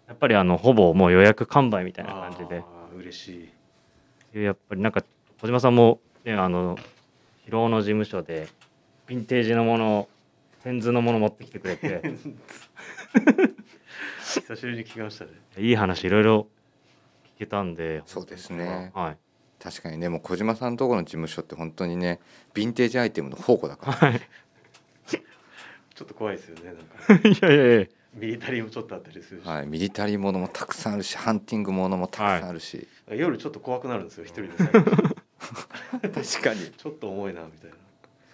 [0.06, 2.62] やっぱりあのほぼもう予約完売みたいな感じで。
[2.96, 3.48] 嬉しい。
[4.34, 5.02] でやっぱりなんか
[5.40, 6.78] 小島さんも、ね、あの
[7.48, 8.46] 広尾の事務所で
[9.08, 10.06] ヴィンテージのもの
[10.62, 12.02] テンズのもの持ってきてくれて。
[14.22, 15.30] 久しぶりに聞きましたね。
[15.56, 16.46] いい話いろいろ
[17.36, 18.02] 聞けたんで。
[18.04, 18.92] そうですね。
[18.94, 19.16] はい。
[19.58, 19.96] 確かに。
[19.96, 22.20] ねもう小島さんのところの事務所って本当にね
[22.52, 23.92] ヴィンテージアイテムの宝庫だから。
[23.94, 24.20] はい。
[25.06, 26.74] ちょっと怖いですよね
[27.08, 27.28] なんか。
[27.48, 27.86] いやいやいや。
[28.12, 34.50] ミリタリーもちょっとあったりするし、はい、ミリタリーものもたくさんあるしハンティングものもたくさんあるし、夜ちょっと怖くなるんですよ一人で
[35.90, 36.70] 確かに。
[36.70, 37.76] ちょっと重いなみたいな。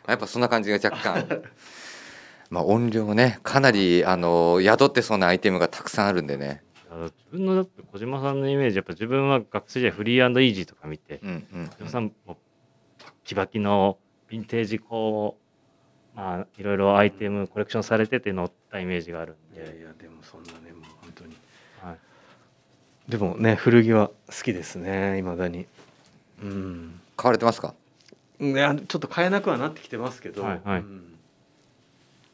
[0.06, 1.42] やっぱそんな感じが若干。
[2.50, 6.62] まあ音量ねかなりあの宿ってそうなアイテムがたくさんあるんでね。
[6.90, 13.98] あの自分のだって小島さんのイメージやっぱ自分は学生時代フリーイージーとか見てうんうん小島さんもうバッキバキの
[14.30, 15.36] ヴィンテージこ
[16.14, 21.36] うまあいろいろアイテムコレクションされてて乗ったイメージがあるんで、いやいやでもそんなねもう本当に。
[21.82, 25.66] はい、でもね古着は好きですねいまだに。
[26.42, 27.74] うん買われてますか？
[28.40, 30.80] いやちょっと買えなくはなってきてますけど、はいはい。
[30.80, 31.14] うん。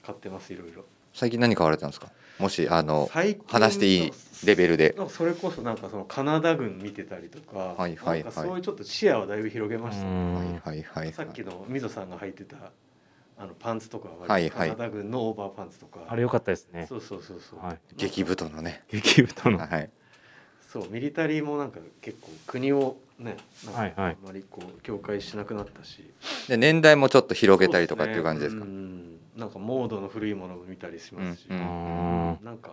[0.02, 0.84] 買ってますいろいろ。
[1.12, 2.08] 最近何買われたんですか？
[2.38, 3.10] もしあの
[3.46, 4.12] 話していい
[4.44, 4.96] レベルで。
[5.10, 8.24] それこそなんかそのカナダ軍見てたりとか、はいはいはい。
[8.24, 10.04] なんかそういうちょっと視野はだいぶ広げました。
[10.04, 10.34] ね、うん。
[10.34, 11.12] はいはいはいはい。
[11.12, 12.56] さっきのみぞさんが履いてた
[13.36, 14.50] あのパンツとかははいはい。
[14.50, 16.86] カナダ軍のオーバーパンツとか、あれ良かったですね。
[16.88, 17.78] そうそうそうそう、はい。
[17.96, 18.82] 激太のね。
[18.88, 19.58] 激太の。
[19.58, 19.90] はい。
[20.72, 23.36] そうミリタリーもなんか結構国をね
[23.74, 24.12] はいはい。
[24.12, 26.10] あまりこう境界しなくなったし、
[26.48, 28.64] で年代もちょっと広げたりとかっていう感じですか？
[28.64, 29.16] そうねうん。
[29.36, 32.70] なんかモードの古いものも見たりしますし、うんうんあなんか。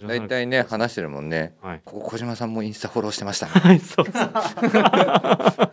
[0.00, 1.54] ー大体ね話してるもんね。
[1.62, 1.80] はい。
[1.84, 3.46] ここ小島さんもインスタフォローしてました。
[3.46, 4.06] ね はいそう。
[4.06, 5.72] そ う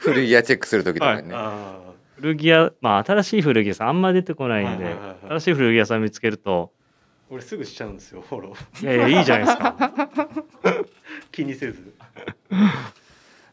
[0.00, 1.80] 古着屋チェックする時とかにね、あ
[2.16, 5.18] 古着屋まあ新しい古着屋さんあんま出てこないんではいはいはいはい。
[5.30, 6.72] 新しい古着屋さん見つけると。
[7.30, 8.82] ー俺すぐしちゃうんですよフォロー。
[8.84, 10.30] いやいやいいじゃないですか。
[11.32, 11.94] 気にせず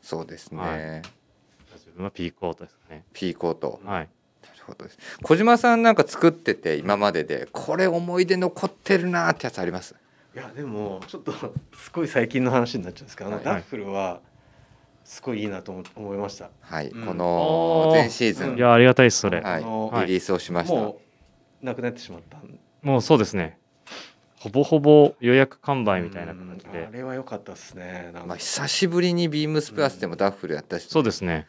[0.02, 1.02] そうですね、はい。
[1.74, 3.04] 自分はピーコートですね。
[3.14, 3.80] P コート。
[3.86, 4.10] はい。
[4.44, 4.98] なるほどです。
[5.24, 9.96] 小島さんなんか作ってて今まででこれ思い出残ってるなーってやつあります？
[10.36, 13.46] いやでもちょっとすごい最近の話になっちゃうんですけど、あのはい。
[13.46, 14.22] ダッフルは
[15.04, 16.50] すごいいいなと思思いました。
[16.62, 17.06] はい、うん。
[17.06, 19.42] この前シーズン、いやありがたいですそれ。
[19.42, 20.06] はい。
[20.08, 21.02] リリースをしました、も
[21.62, 22.60] うなくなってしまったん。
[22.82, 23.60] もうそうですね
[24.42, 26.72] ほぼほぼ予約完売みたいな形うん。
[26.72, 26.88] で。
[26.88, 28.12] あれは良かったですね。
[28.26, 31.46] まあ、久しぶりにビームスプラスでもダッフルやったし、そうですね。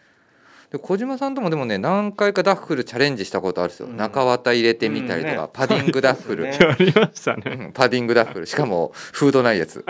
[0.71, 3.97] で小島さんともでもね何回かダッフルチャレンジしたことあるんですよ、うん。
[3.97, 5.41] 中綿入れてみたりとか、うん。
[5.45, 7.43] ねパディングダッフル、そう ありましたね。
[7.47, 8.47] うんパディングダッフル。
[8.47, 9.83] しかもフードないやつ。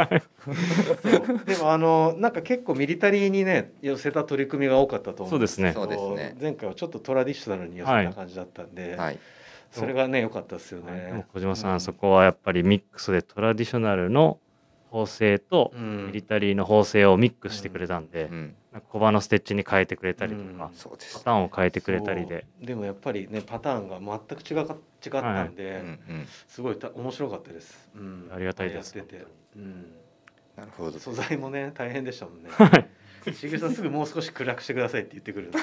[1.46, 5.72] でもあのなんか結構ミリタリーにね寄せた取り組みが多かったと思そうですね。
[5.72, 6.36] そうですね。
[6.40, 9.18] 前回はちょっとトラディショナルに寄せた感じだったんで、はい
[9.72, 11.00] それがね良かったですよはい。
[11.00, 11.26] でもね。
[11.32, 11.80] 小島さん、うん。
[11.80, 14.38] そこはやっぱりミックスでトラディショナルの
[14.90, 16.06] 縫製とうん。
[16.06, 18.54] ミリタリーの縫製をミックスしてくれたんで、うん、
[18.90, 20.56] 小刃のステッチに変えてくれたりとか、うん。
[20.58, 20.66] パ
[21.24, 22.44] ターンを変えてくれたりで。
[22.60, 27.90] でもやっぱりねパターンが全く違か違ったんで、うんうん、すごいた面白かったです。
[27.96, 28.30] うん。
[28.34, 28.94] ありがたいです。
[30.54, 30.98] なるほど。
[30.98, 32.50] 素材もね大変でしたもんね。
[33.24, 35.58] はいしげるさんすぐもう少し暗くしてくださいって言ってくるんで。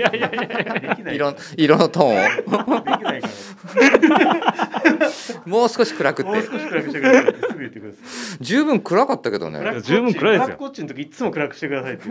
[0.00, 5.08] やいやいやいやできない色色のトーンできないから。
[5.46, 8.38] をもう少し暗くっもうて少し暗くしてくださいってすぐ言ってくるんです。
[8.40, 12.08] 十分暗かったけどねブラック十分暗いですよブラックウォッチの時いつも暗くしてくださいって。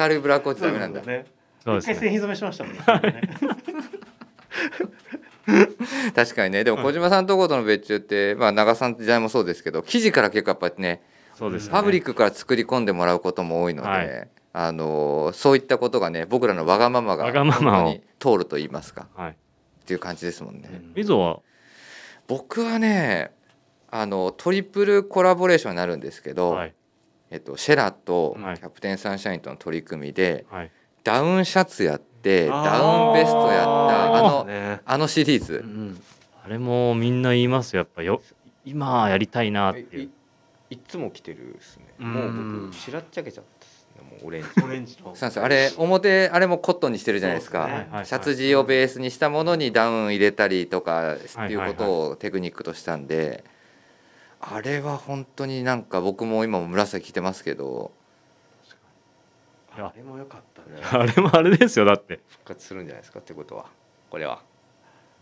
[0.00, 1.26] 明るいブラックウォッチダメなんだね。
[1.64, 2.80] そうですね一回製品染めしましたもんね。
[6.14, 11.02] 確かにねでも小島さんとことの別注って、まあ、長さんの時代もそうですけど生地から結構やっぱりね
[11.36, 11.70] そうですね。
[11.70, 14.28] ファブリックから作り込んでもらうことも多いので、はい。
[14.52, 17.30] あのそういったことがね僕らのわがままが
[18.18, 19.06] 通ると言いますか。
[19.14, 19.30] はい。
[19.32, 19.34] っ
[19.84, 20.82] ていう感じですもんね。
[20.94, 21.40] みぞは？
[22.26, 23.32] 僕はね
[23.90, 26.74] あのトリプルコラボレーションになるんですけど、はい。
[27.30, 28.56] えっと、シェラとキはい。
[28.56, 30.70] ャプテンサンシャインとの取り組みで、はい。
[31.04, 34.80] ダウンシャツやってダウンベストやったあのね。
[34.84, 36.00] あのシリーうズ、ん。
[36.44, 37.80] あれもみんな言いますよ。
[37.80, 38.22] やっぱよ
[38.64, 40.10] 今やりたいなっていいう
[40.70, 41.84] いつも着てるですね。
[42.00, 42.12] うん。
[42.12, 44.02] もう僕白っちゃけちゃったですね。
[44.10, 44.48] もうオレンジ。
[44.62, 45.04] オレンジの。
[45.04, 47.62] そうなんですよあれ表あれもコットンにしてるじゃないですか。
[47.62, 47.84] そうですね。
[47.84, 53.44] はいはいシャツ地をベースにしたものにダウン入れたりとかっていうこはいとをテクニックとしたんで
[54.40, 57.92] あれは本当になんか僕も今も紫着てますけど。
[59.76, 60.80] いやあれも良かったね。
[60.90, 62.20] あれもあれですよだって。
[62.28, 63.66] 復活するんじゃないですかってことは。
[64.10, 64.40] これは。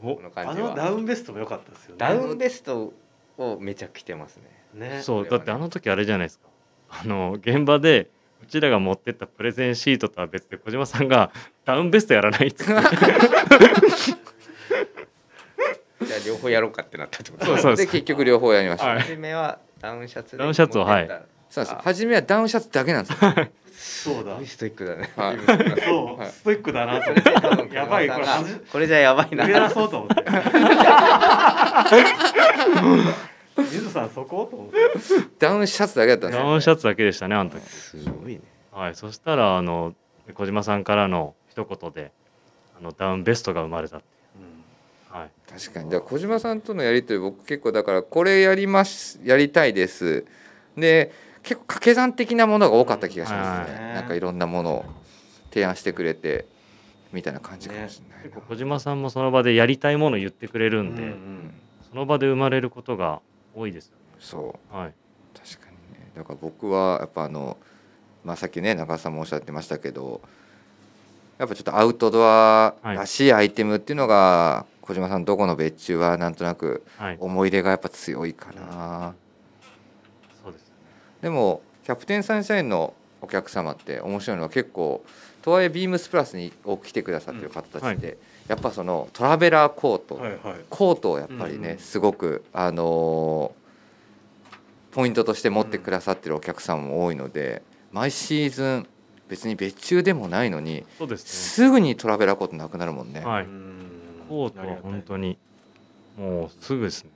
[0.03, 0.71] おこの感あじは。
[0.71, 1.97] のダウンベストも良かったですよね。
[1.99, 2.93] ダウンベスト
[3.39, 5.01] をめちゃく着てますねね。
[5.03, 6.47] そうだってあの時あれじゃないですか。
[6.91, 8.11] あの現場で
[8.43, 11.31] うちらが持ってったプレゼンシートとは別で小島さんが
[11.65, 12.73] ダウンベストやらないっつって。
[16.05, 17.47] じゃあ両方やろうかってなったってこと。
[17.47, 19.01] そうそうで結局両方やりました、はい。
[19.01, 21.09] 初めはダウンシャツでダウンシャツをはい。
[21.49, 23.33] そうですあ初めはダウンシャツだけなんですよ。
[23.75, 24.37] そうだ。
[24.45, 25.11] ストイックだね。
[25.17, 25.39] はい。
[25.81, 26.31] そう、はい。
[26.31, 26.95] ストイックだな
[27.73, 28.27] やばいこれ
[28.73, 29.47] これじゃやばいな。
[29.47, 30.25] 上出そうと思って。
[33.57, 34.79] 水野さんそこと思って。
[35.39, 36.45] ダウンシャツだけだったんですよ。
[36.45, 37.61] ダウンシャツだけでしたねあの時。
[37.69, 38.41] すごいね。
[38.73, 39.95] はいそしたらあの
[40.35, 42.11] 小島さんからの一言で
[42.79, 44.07] あのダウンベストが生まれたって
[44.39, 45.17] いう。
[45.17, 45.31] はい。
[45.49, 45.91] 確かに。
[45.91, 50.25] だから小島さんとのやり取り僕結構だからこれやりますやりたいです。
[50.77, 51.13] で
[51.45, 53.95] 結構掛け算的なものが多かった気がしますね、はい。
[53.95, 54.85] なんかいろんなものを
[55.51, 56.47] 提案してくれて
[57.13, 61.55] みたいな感じかもしれないな、結構小島さんもその場でやりたいものを言ってくれるんで、うんうん。
[61.91, 63.21] その場で生まれることが
[63.55, 64.77] 多いですそう。
[64.77, 64.95] はい。
[65.35, 66.11] 確かにね。
[66.17, 67.57] だから僕はやっぱあの、
[68.25, 70.21] まあ、さっきね中田さんもおっしゃってましたけど
[71.39, 77.17] やっぱちょっとアウトドアらしいアイテムっていうのが、小島さんどこの別注はなんとなくはい。
[77.19, 79.15] 思い出がやっぱ強いかな、
[80.43, 80.73] そうです
[81.23, 85.05] でもキャプテンサンシャインのお客様って面白いのは結構
[85.43, 88.17] とはいえビームスプラスにを来てくださってる方たちって、
[88.49, 90.41] やっぱそのトラベラーコート、はいはい。
[90.71, 93.65] コートをやっぱりね、うんすごくあのー
[94.95, 98.87] ポイントとして持ってくださってるお客様も多いので、毎シーズン
[99.29, 103.19] 別に別注でもないのにそうですすぐにトラベラーコートなくなるもんね。
[103.19, 103.45] ねはい。
[103.45, 103.91] うん。
[104.29, 105.37] コートは本当に
[106.17, 107.11] もうすぐですね。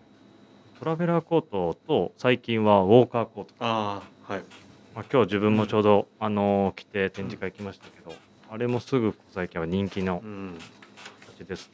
[0.81, 4.43] トラベラーコートと最近はウォーカーコート、ああはい
[4.99, 8.13] まあ、今日自分もちょうど、あのー着て展示会来ましたけど、
[8.51, 10.59] あれもすぐ最近は人気のうん。
[11.39, 11.71] 形です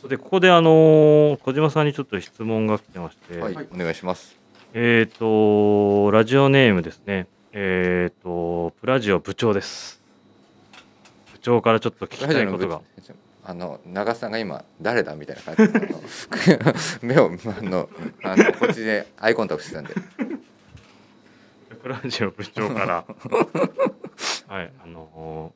[0.00, 4.36] それでここであのー小島さんにちょっと質問が来てまして、はい、お願いします。
[4.72, 7.26] えっ、とラジオネームですね。
[7.50, 10.00] えっ、とプラジオ部長です。
[11.32, 12.82] 部長からちょっと聞きたいことが。
[13.42, 16.62] あの長さんが今誰だみたいな感じで
[17.02, 17.88] 目をあの
[18.22, 19.94] あのこっちでアイコンタクトしてたんで。
[20.18, 20.25] プ
[21.88, 23.04] ラジオ部長から。
[24.48, 25.52] はいあの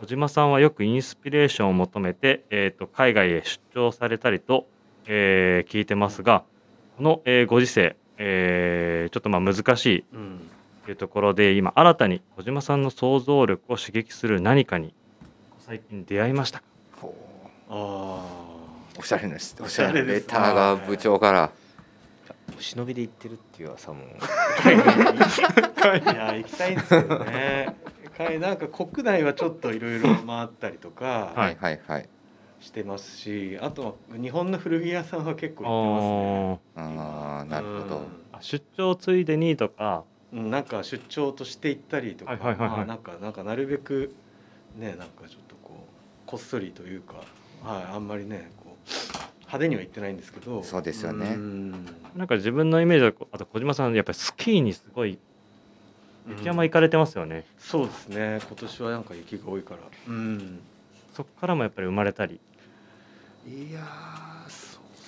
[0.00, 4.66] 小島さんはよくインスピレーションを求めて、えー、と海外へ出張されたりと、
[5.06, 6.44] えー聞いてますが
[6.98, 10.40] この、えーご時世、えーちょっとまあ難しいうん
[10.84, 14.92] というところで今新たに小島さんの想像力を刺激する何かに
[15.60, 16.64] 最近出会いましたか？
[17.70, 18.22] あ
[18.98, 21.50] おしゃれなしおおしゃれなレターが部長から。
[21.62, 21.65] お
[22.58, 24.04] 忍びで行ってるっていう噂も。
[24.64, 27.76] あいや行きたいんですけどね。
[28.18, 31.56] 海なんか国内はちょっといろいろ回ったりとかはい。
[31.56, 32.08] はいはい
[32.58, 36.96] してますしあとは日本の古着屋さんは結構行ってますね。
[36.98, 38.02] ああなるほど。
[38.32, 40.04] あー出張ついでにとか。
[40.32, 42.70] うん、なんか出張として行ったりとか、はいはいはいはい。
[42.78, 44.14] まあなんかなんかなるべく
[44.76, 45.90] ねなんかちょっとこう
[46.26, 47.14] こっそりというか、
[47.62, 48.65] はい、あんまりねこう
[49.46, 50.62] 派手には行ってないんですけど。
[50.62, 51.34] そうですよね。
[51.34, 51.72] うん。
[52.16, 55.18] なんか自分のイメージだとあと小島さんやっぱりスキーにすごい
[56.28, 58.40] 雪山行かれてますよね、そうですね。
[58.46, 59.80] 今年はなんか雪が多いから。
[60.08, 60.58] うん。
[61.14, 62.40] そこからもやっぱり生まれたり。
[63.46, 64.50] いやー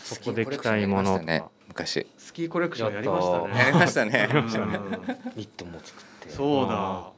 [0.04, 2.06] そこで着たいものとか、ね昔。
[2.16, 3.58] スキーコレクションやりましたね。
[3.58, 4.28] やりましたね。
[4.32, 4.42] うん。
[5.34, 6.30] ニットも作って。
[6.30, 6.72] そうだ。
[6.72, 7.10] あ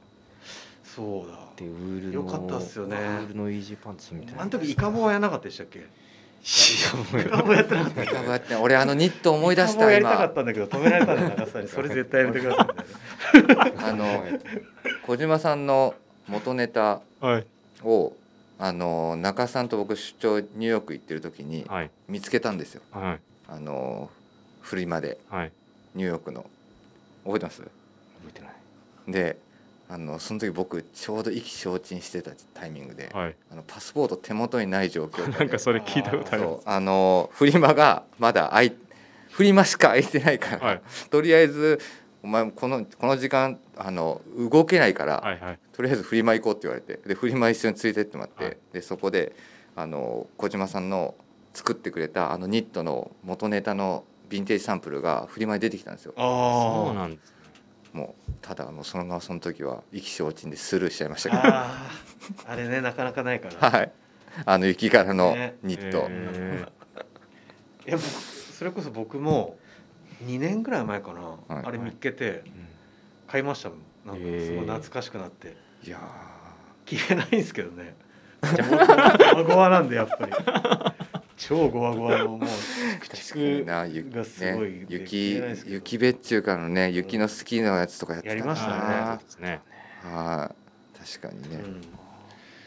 [0.82, 1.38] そうだ。
[1.56, 2.96] でウールのよかったっすよね。
[2.96, 4.42] ウールのイージーパンツみたいな。
[4.42, 5.86] あの時イカボはやらなかったでしたっけ？
[6.42, 8.02] いやイカボやってなかった。
[8.04, 13.74] やって俺あのニット思い出したやりたかっ今たんだけど止められたんだ長さんにそれ絶対やめてください。
[13.78, 14.24] あの
[15.06, 15.94] 小島さんの
[16.28, 17.46] 元ネタはい。
[17.84, 18.14] を
[18.58, 21.90] あの中さんと僕出張ニューヨーク行ってる時にはい。
[22.08, 22.82] 見つけたんですよ。
[22.90, 23.20] はい。
[23.48, 24.10] あの
[24.62, 25.18] フリマで。
[25.30, 25.52] はい。
[25.94, 26.46] ニューヨークの。
[27.24, 27.58] 覚えてます？
[27.62, 27.70] 覚
[28.30, 28.52] えてない。
[29.12, 29.36] で
[29.92, 33.36] あのその時僕ちょうど意気消沈してたタイミングで、はい。
[33.50, 35.32] あのパスポート手元にない状況で。
[35.36, 38.76] なんかそれ聞いたことありまそうあのフリマがまだ空い
[39.30, 40.82] フリマしか空いてないから、すはい。
[41.10, 41.80] とりあえず
[42.22, 45.58] お前このこの時間あの動けないから、はいはい。
[45.72, 48.56] とりあえずフリマ行こうって言われてでフリマ一緒に連れてってもらって、はい。
[48.72, 49.34] でそこで
[49.74, 51.16] あの小島さんの
[51.52, 56.14] 作ってくれたあのニットの元ネタのヴィンテージサンプルがフリマに出てきたんですよ。
[56.16, 57.39] そうあなんですね
[57.92, 61.42] もうただもうそのままその時は意気消沈でスルーしちゃいましたけど。
[61.44, 63.92] あーあれねなかなかないから、はい。
[64.44, 65.56] あの雪柄のね。
[65.62, 66.66] ニット、え
[67.86, 69.56] いや僕それこそ僕も
[70.24, 71.66] 2年ぐらい前かな、はい。
[71.66, 72.44] あれ見っけて
[73.26, 73.78] 買いましたもん。
[74.06, 75.56] なんかすごい懐かしくなって。
[75.84, 75.98] いや
[76.84, 77.94] 着れないんですけどね。
[78.40, 80.32] ゴワゴワなんでやっぱり
[81.40, 89.60] 超ゴワゴワのもうーな雪がすごいねで雪雪べっちゅうからのね雪のスキーのやつとかやってたなやりましたね。
[90.02, 91.82] はい確かにね、うん。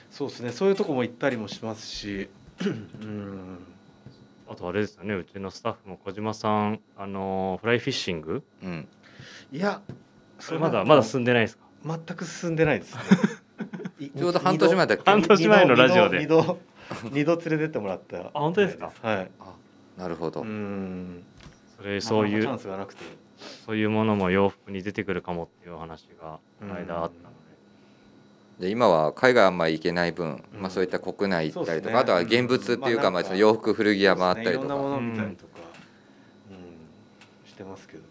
[0.09, 2.29] そうですねそういうとこも行ったりもしますし。
[2.65, 2.65] う
[3.05, 3.59] ん。
[4.49, 8.43] あとあれですよねうちのスタッフも小島さんあのーフライフィッシング？
[8.63, 8.87] うん。
[9.51, 9.81] いや
[10.39, 11.63] それまだまだ進んでないですか？
[11.85, 13.01] 全く進んでないですね。
[14.07, 15.03] いちょうど半年前だっけ？
[15.05, 16.27] 半年前のラジオで
[17.11, 18.91] 二度連れてってもらったあ本当ですか？
[19.01, 19.31] はい。
[19.97, 21.23] なるほど、うん。
[21.77, 23.03] それそういうチャンスがなくて。
[23.65, 27.29] そういうものも洋服に出てくるかもっていうお話がこの間あったの
[28.59, 30.61] で、で今は海外あんまり行けない分、うん。
[30.61, 33.13] まあ、そういった国内行ったりとか、あとは現物っていうか,、うん。
[33.13, 34.75] まあその洋服古着屋回ったりとか、そうですね。
[34.75, 35.51] いろんなもの見たりとか、
[36.51, 37.49] うん。
[37.49, 38.03] してますけど。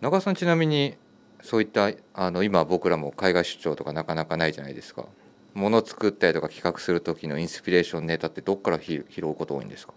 [0.00, 0.94] 中尾さんちなみに
[1.42, 5.06] そういったあの今僕らも海外出張とかなかなかないじゃないですか
[5.54, 9.94] 物作ったりとか企画する時のインスピレーションネタってどっからひ拾うこと多いんですか？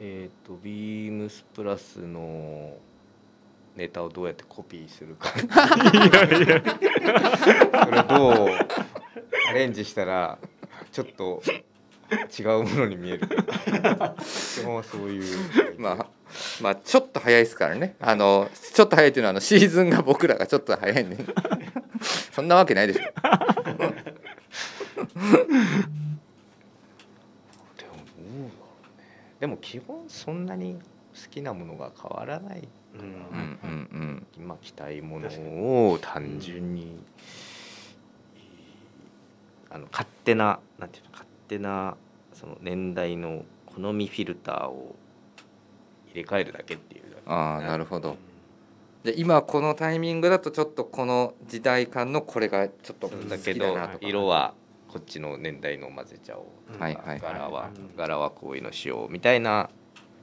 [0.00, 2.76] えっ、とビームスプラスの
[3.76, 5.28] ネタをどうやってコピーするか。
[7.84, 8.48] それをどう
[9.48, 10.38] アレンジしたら
[10.90, 11.42] ちょっと
[12.38, 13.52] 違うものに見えるけど基
[14.64, 15.24] 本はそういう。
[15.78, 16.06] まあ
[16.60, 17.96] まあちょっと早いですからね。
[18.00, 21.16] あのちょっと早いっていうのはあのシーズンが僕らがちょっと早いんで
[22.32, 23.02] そんなわけないでしょ。
[23.02, 23.94] でもどうだろ
[28.18, 28.52] うね。
[29.40, 32.68] でも基本そんなに好きなものが変わらない。
[32.94, 33.00] うん。
[33.00, 33.88] うん。
[33.92, 34.26] うん。
[34.36, 35.28] 今着たいもの
[35.90, 36.98] を単純に、
[39.70, 41.96] あの勝手ななんていうの勝手な
[42.32, 44.94] その年代の好みフィルターを
[46.12, 48.16] 入れ替えるだけっていううんああなるほうんど
[49.04, 54.06] で今このタイミングだとちょっとこの時代感のこれがちょっと好だけどきだなとか。
[54.06, 54.54] 色は
[54.88, 57.20] こっちの年代の混ぜちゃおうとか、はいはいはい。
[57.20, 59.68] 柄はうん柄はこういうのしようみたいな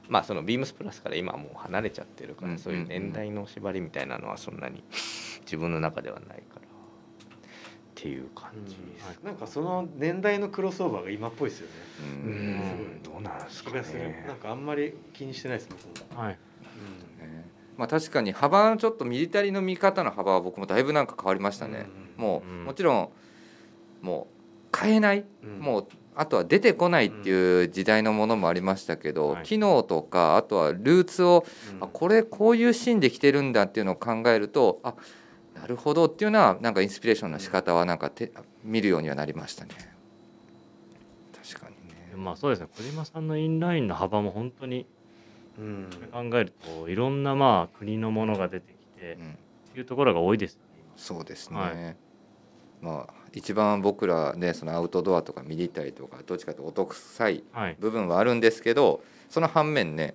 [0.08, 4.82] まあそのビームスプラスから今はもう離れちゃってるから、うんそういう年代の縛りみたいなのはそんなに
[5.42, 6.62] 自分の中ではないから。
[6.62, 11.72] っていう感じです、なんかその年代のクロスオーバーが今っぽいですよね。
[12.24, 12.32] ううん。
[12.32, 13.02] んん。
[13.04, 14.24] どうなんですかね。
[14.26, 16.32] なんかあんまり気にしてないです僕もはい。
[16.32, 16.38] ね
[17.76, 23.08] まあ確かに幅のちょっとミリタリーの見方の幅は僕もだいぶなんか変わりましたね、もう、うんもちろん
[24.02, 25.58] もう変えない、うん。
[25.58, 29.42] もうあとは出てこないっていう時代のものもありましたけど、はい。
[29.44, 31.44] 機能とかあとはルーツを、
[31.74, 31.84] うん。
[31.84, 34.94] あこれこういうシーンで着てるんだっていうのを考えるとあ
[35.54, 38.32] なるほどっていうのはなんかインスピレーションの仕方はなんかて
[38.64, 39.70] 見るようにはなりましたね。
[41.32, 42.16] 確かにね。
[42.16, 42.68] まあそうですね。
[42.76, 44.86] 小島さんのインラインの幅も本当に
[45.58, 49.30] うん考えるといろんなまあ国のものが出てきてうん。
[49.32, 51.96] っていうところが多いですよねそうですね、はい。
[52.80, 57.76] まあ一番僕らねそのアウトドアとかミリタリーとかどっちかというとお得臭いはい。
[57.80, 60.14] 部分はあるんですけどその反面ね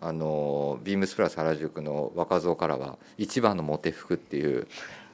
[0.00, 4.68] あのビームスプラス原宿の若造からは一番のモテ服っていう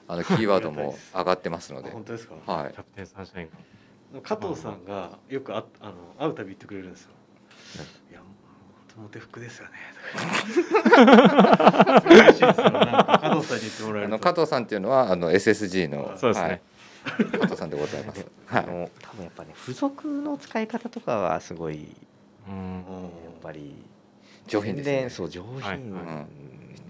[0.09, 2.35] あのキーワードも上がってますのあで本当ですか？
[2.53, 2.73] はい。
[2.73, 3.49] キャプテンサンシャイン
[4.15, 7.11] が加藤さんがよくああの会うたび言ってくれるんですよ。
[8.97, 9.73] モテ服ですよね。
[10.15, 10.21] 加
[13.35, 14.05] 藤さんに言ってもらえると。
[14.05, 16.49] あの加藤さんっていうのはあの SSG のそうですね。
[16.49, 16.61] はい。
[17.39, 18.25] 加藤さんでございます。
[18.47, 18.65] はい。
[18.65, 21.89] あの多分やっぱね付属の使い方とかはすごい
[22.49, 22.55] うん。
[22.55, 23.75] うんやっぱり
[24.47, 25.11] 上品ですね。
[25.11, 26.29] そう上品、はいうん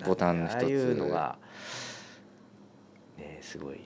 [0.04, 0.54] ボタン一つ。
[0.54, 1.38] ああいうのが
[3.16, 3.80] ねすごい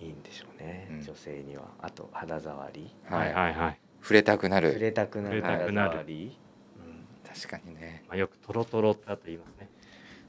[0.00, 1.02] いいんでしょうね、うん。
[1.02, 1.64] 女性には。
[1.82, 2.90] あと肌触り。
[3.04, 3.34] はい。
[3.34, 3.54] はい。
[3.54, 4.78] はい触れたくな触る。
[4.80, 5.90] れたくなる触れた肌くなる。
[5.90, 6.38] 触り
[7.34, 8.04] 確かにね。
[8.08, 9.68] まあよくトロトロってあと言いますね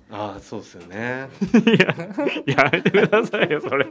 [0.09, 1.29] ああ、そうですよね。
[2.45, 3.85] いややめてくださいよそれ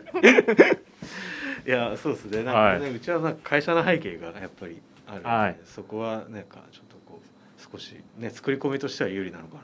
[1.66, 2.42] いや、そうですね。
[2.42, 9.62] なんかね、うちはなんか会社の背景がやっぱりあるので、はいそこはなんかちょっとこう少しね作り込みとしては有利なのかな。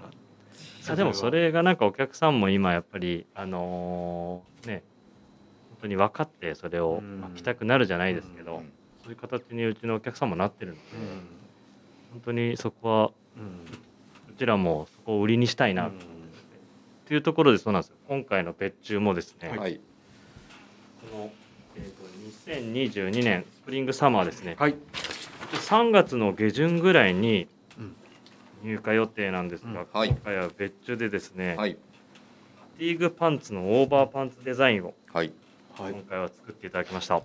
[0.93, 4.83] あでもそれがなんかお客さんも今やっぱりあのーね
[5.71, 8.73] 本当に分かってそれをうんまあ着たくなるじゃないですけど、うん
[9.03, 11.01] そういう形にうちのお客さんもなってるので、うん。
[12.15, 13.43] 本当にそこはうん。
[14.35, 15.91] うちらもそこを売りにしたいなうん。
[15.91, 15.93] っ
[17.07, 17.83] ていうところでそうなん。
[17.83, 19.81] です今回の別注もですね、はい。
[21.11, 21.31] この、
[21.77, 22.03] えー、と
[22.51, 24.75] 2022年スプリングサマーですねはい。
[25.53, 27.49] 3月の下旬ぐらいに
[28.63, 29.49] 入荷予定なん。
[29.49, 29.87] ですが、うん。
[29.93, 31.73] はい今回は別注でですね、はい。
[31.73, 34.95] ファティーグパンツのオーバーパンツデザインを。
[35.13, 36.03] 今。
[36.09, 37.23] 回は作っていただきました、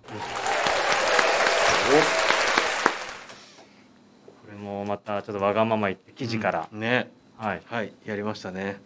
[4.61, 7.09] もまたちょっとわがまま言って生地から、うんね。
[7.37, 8.77] はいはい、やりましたね。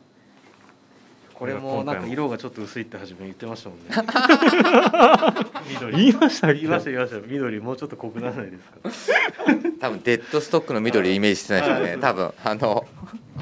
[1.34, 3.90] これもなんか色がちょっと薄いって初め言ってましたもんね。
[5.70, 5.98] 緑。
[5.98, 7.28] 言いました言いました言いました。
[7.28, 8.58] 緑もうちょっと濃くならないで
[8.92, 9.16] すか？
[9.82, 11.92] 多分デッドストックの緑イメージしてないですよね。
[11.92, 12.88] は い多分あの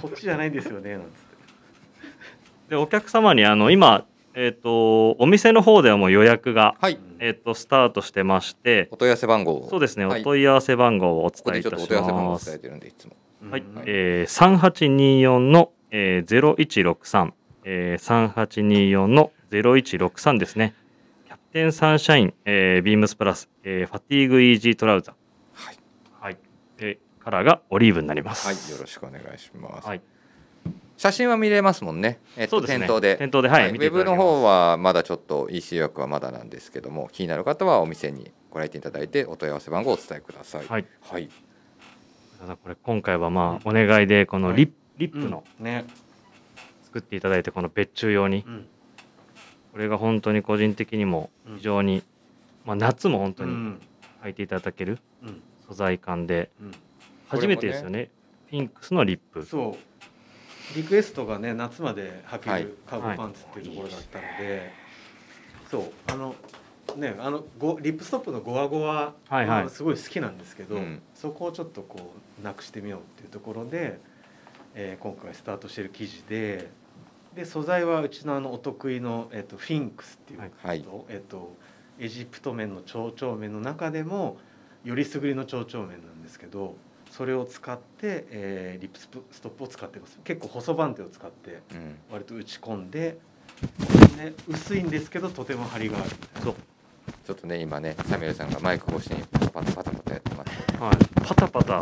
[0.02, 1.14] こっちじゃないんですよねなんつって。
[2.70, 4.06] でお客様にあの今、
[4.36, 7.00] えー、とお店の方ではもう予約が、はい。
[7.20, 13.16] えー、とスタートしてましてお問い合わせ番号をそうですね、はいお問い合わせ番号をおここ伝えいたしでちょっとお問い合わせ番号をます伝えてるんでいつも。
[13.52, 17.32] はい、うんえー、3824の、えー、0163、
[17.66, 20.74] えー、3824の0163ですね。
[21.26, 25.16] キャプテンサンシャイン、えー、ビームスプラス、えー、ファティーグイージートラウザー。
[25.54, 25.78] はい。
[26.20, 26.38] はい。
[26.78, 28.48] で、カラーがオリーブになります。
[28.48, 28.56] はい。
[28.72, 29.88] よろしくお願いします。
[29.88, 30.02] はい。
[30.98, 32.20] 写真は見れますもんね。
[32.38, 33.18] えっとそうですね店頭で。
[33.18, 40.66] 店頭ではいウェブの方はまだちょっと EC 予約はまだなんですけども、気になる方はお店にご来店いただいてお問い合わせ番号をお伝えください。
[40.68, 40.86] はい。
[41.02, 41.30] はい。
[42.40, 45.86] ただこれ今回はまあお願いでこのリップ,、リップのうんね。
[46.84, 48.68] 作っていただいてこの別注用にうん。
[49.72, 52.04] これが本当に個人的にも非常に、
[52.66, 53.82] まあ、夏も本当にうん。
[54.24, 55.42] 履いていただけるうん。
[55.68, 56.72] 素材感でうん。
[57.28, 58.12] 初めてですよね
[58.52, 59.78] フィンクスのリップそう。
[60.76, 62.64] リクエストがね夏まで履けはい。
[62.64, 64.72] るカーゴパンツっていうところだったので、
[65.70, 66.36] そうあの
[66.98, 69.64] ねあのゴリップストップのゴワゴワはいはい。
[69.66, 71.02] はすごい好きなんですけど、うん。
[71.14, 74.00] そこをちょっとこうなくしてみようっていうところで、
[74.76, 76.70] えー今回スタートしてる生地で
[77.36, 80.86] で素材はうちのあのお得意の、えっとフィンクスっていう、はい。
[81.10, 81.56] えっと
[82.00, 84.38] エジプト麺の蝶々麺の中でも
[84.84, 86.76] よりすぐりの蝶々麺なんですけど
[87.16, 89.08] それを使って、えーリップス
[89.40, 90.18] トップを使ってます。
[90.24, 91.96] 結構細番手を使ってうん。
[92.12, 93.20] 割と打ち込んで、
[94.18, 96.10] ね、薄いんですけどとても張りがある。
[96.44, 96.56] そう。
[97.28, 100.82] ちょっとね今ねサミュエルさんがマイク越しにパタパタパタパタやってます。
[100.82, 101.82] はい、パタパタ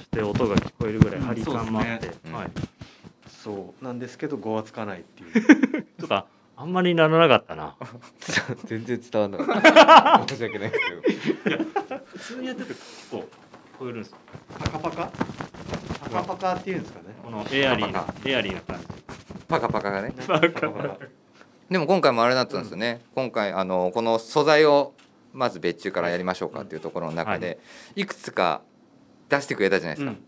[0.00, 2.50] して音が聞こえるぐらい張り感もあって、はい、
[3.28, 3.84] そう。
[3.84, 5.86] なんですけど語はつかないっていう。
[6.00, 6.24] とか
[6.56, 7.76] あんまりならなかったな。
[8.64, 10.24] 全然伝わんなかった。
[10.26, 11.98] 申し訳ないですけど。
[12.06, 13.49] 普通にやってて結構聞
[13.80, 14.18] こえるんですよ。
[14.58, 15.10] パカパカ？
[16.00, 17.06] パカパカっていうんですかね。
[17.24, 18.86] このエアリーなパエアリーな感じ。
[19.48, 20.12] パカパカがね。
[20.26, 20.98] パカパカ。
[21.70, 24.92] でも今回もあれだったんですよね、今回あのこの素材を
[25.32, 27.58] まず別注からやりましょうかっていうところの中で、
[27.96, 28.60] い、くつか
[29.30, 30.18] 出してくれたじゃないですか、うん。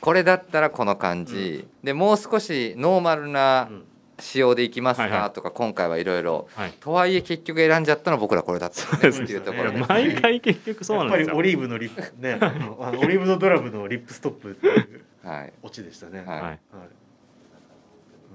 [0.00, 3.84] これだったらこの感じ、でもう少しノーマルなうん
[4.18, 5.20] 仕様でいきますはいはい。
[5.20, 6.48] かとか今回はいろいろ。
[6.54, 6.72] はい。
[6.80, 9.78] とはいえ結局選んじゃったのは僕らこれだったっていうところで。
[9.78, 11.36] 毎回結局そうやっぱりなんですよ。
[11.36, 12.38] オリーブのリップね。
[12.40, 12.50] あ
[12.92, 15.52] のオリーブのドラムのリップストップっていうはい。
[15.62, 16.20] オチでしたね。
[16.20, 16.26] はい。
[16.26, 16.40] はい。
[16.42, 16.58] はい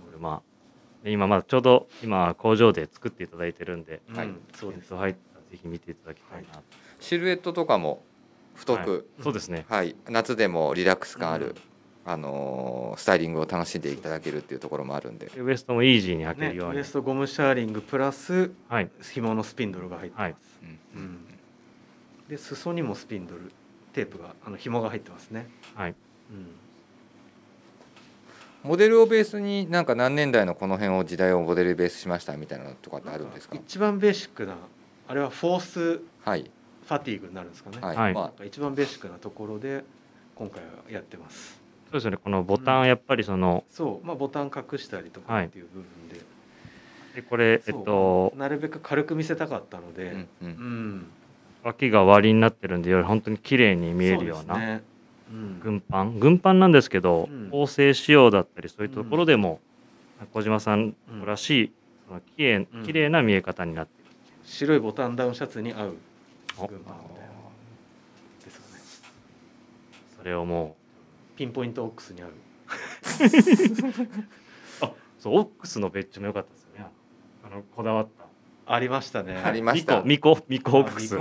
[0.05, 0.51] これまあ
[1.03, 4.27] で今まだちょうど今工場で作っていただいてるんで、はい。
[4.27, 4.83] うんそうです。
[4.83, 5.19] えっとはい、ぜ
[5.53, 6.61] ひ見ていただきたいな、
[6.99, 8.03] シルエットとかも
[8.55, 9.65] 太く、そうですね。
[9.67, 9.95] はい。
[10.09, 11.55] 夏でもリラックス感ある、
[12.03, 15.27] あのースタイリングを楽しんでいただけるっていうところもあるんで。
[15.27, 18.89] でウエストもイージーに履けねるように、ウエストゴムシャーリングプラスはい。
[19.13, 20.35] 紐のスピンドルが入ってます、はい。
[20.95, 21.01] うん。
[21.01, 21.17] うん
[22.27, 23.51] で裾にもスピンドル
[23.93, 25.95] テープがあの紐が入ってますね、はい。
[26.31, 26.47] うん。
[28.63, 33.55] モデルをベースになんか何年代のこの辺を時代をモデルベースしましたみたいなのとかってあるんですか？
[33.55, 34.55] 一番ベーシックな
[35.07, 36.49] あれはフォースフはい。
[36.87, 39.83] ァティーグになるんですかね、はい、はいま一番ベーシックなところで
[40.35, 41.60] 今回はやってます
[41.91, 42.17] そうですよね。
[42.17, 45.45] このボタンやっぱりその、そう、まあ、ボタン隠したりとかはい。
[45.47, 46.15] っていう部分で、
[47.15, 50.49] でこれえっとなるべく軽く見せたかったのあで、うんううん。
[50.99, 51.07] ん
[51.63, 54.81] 脇が割りになってるんでより本当に綺麗に見えるような
[55.61, 56.19] 軍パン？
[56.19, 57.49] 軍パンなんですけど、うん。
[57.51, 59.59] 縫製仕様だったりそういったところでも、
[60.33, 61.71] 小島さんらしい、
[62.07, 62.83] その綺麗うん。
[62.85, 64.11] 綺麗な見え方になっている、
[64.45, 65.95] 白いボタンダウンシャツに合う
[66.57, 67.31] お軍パンみたいな。
[68.45, 68.81] ですよね。
[70.17, 70.75] それをも
[71.41, 72.33] ピンポイントオックスに合うう
[74.81, 76.85] あ そうオックスの別注も良かったですよね。
[77.43, 78.27] あのこだわった。
[78.71, 79.41] ありましたね。
[79.43, 80.03] ありました。
[80.03, 81.17] ミコミコオックス。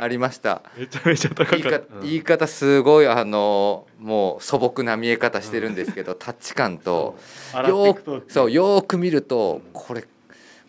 [0.00, 0.62] ありました。
[0.78, 2.00] めちゃめちゃ高言い方かったうん。
[2.04, 7.18] 言い方すごいあのもう素朴な見え方してるんですけど、タッチ感と
[7.52, 7.60] そう。
[7.60, 10.06] 洗っていくとそうよーく見るとうんこれ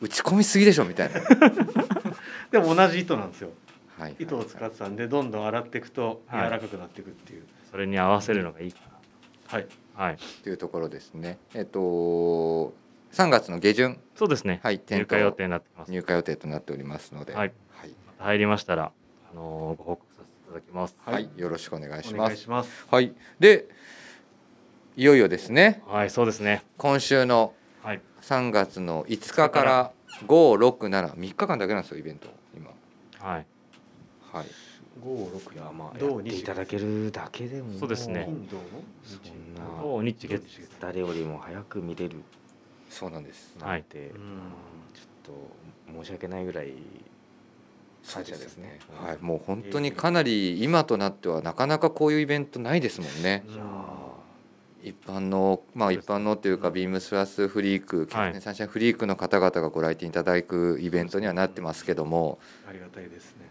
[0.01, 1.21] 打ち込みすぎでしょみたいな、
[2.51, 3.51] でも同じ糸なんですよ。
[3.97, 8.80] はい、糸を使ってたんでどんどん洗っていくと柔はいらかくなっていくっていうそれに合わせるのがいいか
[9.47, 9.68] はい。
[9.97, 10.18] なはい。
[10.43, 11.38] というところですね。
[11.53, 12.74] えっと
[13.13, 13.99] 3月の下旬。
[14.15, 14.59] そうですね。
[14.63, 15.91] はい入荷予定になってます。
[15.91, 17.34] 入荷予定となっておりますので。
[17.34, 17.53] はい。
[17.72, 18.91] はい、入りましたら
[19.32, 20.95] あのーご報告させていただきます。
[21.05, 21.30] はい。
[21.36, 22.28] よろしくお願いしおます。
[22.30, 22.86] 願いします。
[22.91, 23.13] はい。
[23.39, 23.65] で
[24.95, 25.82] いよいよですね。
[25.88, 26.63] はいそうですね。
[26.78, 27.53] 今週の
[27.84, 28.01] はい。
[28.22, 29.91] 3月の5日から
[30.28, 32.28] 5673日間だけなんですよイベント。
[32.55, 32.70] 今。
[33.20, 33.45] はい。
[34.34, 34.45] はい
[35.03, 38.25] 五六いやまあ土やっていただけるだけでもそうですね。
[38.25, 38.57] 金土
[39.03, 42.17] そ日んなお日月誰よりも早く見れる。
[42.89, 43.55] そうなんです。
[43.59, 44.39] なんて、うん。
[44.93, 45.35] ちょっ
[45.95, 46.73] と申し訳ないぐらい
[48.11, 48.79] 感謝ですね。
[49.01, 53.43] はい、もう本当にかなり今となってはなかなかこういうイベントないですもんね。
[54.83, 62.39] 一般のまあ一般のっていうかビームスプラスフリーク、キャプテンサンシャインフリークの方々がご来店いただくイベントにはなってますけども、
[62.69, 63.49] ありがたいですね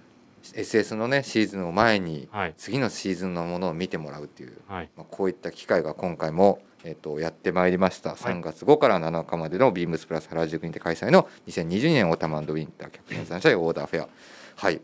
[0.57, 8.11] SS のねシーズンを前にはい次のシーズンのものを見てもらうっていう、はいまあこういった機会が今回もえっとやってまいりました。
[8.11, 14.09] 3月5から7日までのビームスプラス原宿にて開催の2022年 Autumn Winter キャプテンサンシャインオーダーフェア。
[14.57, 14.81] はい。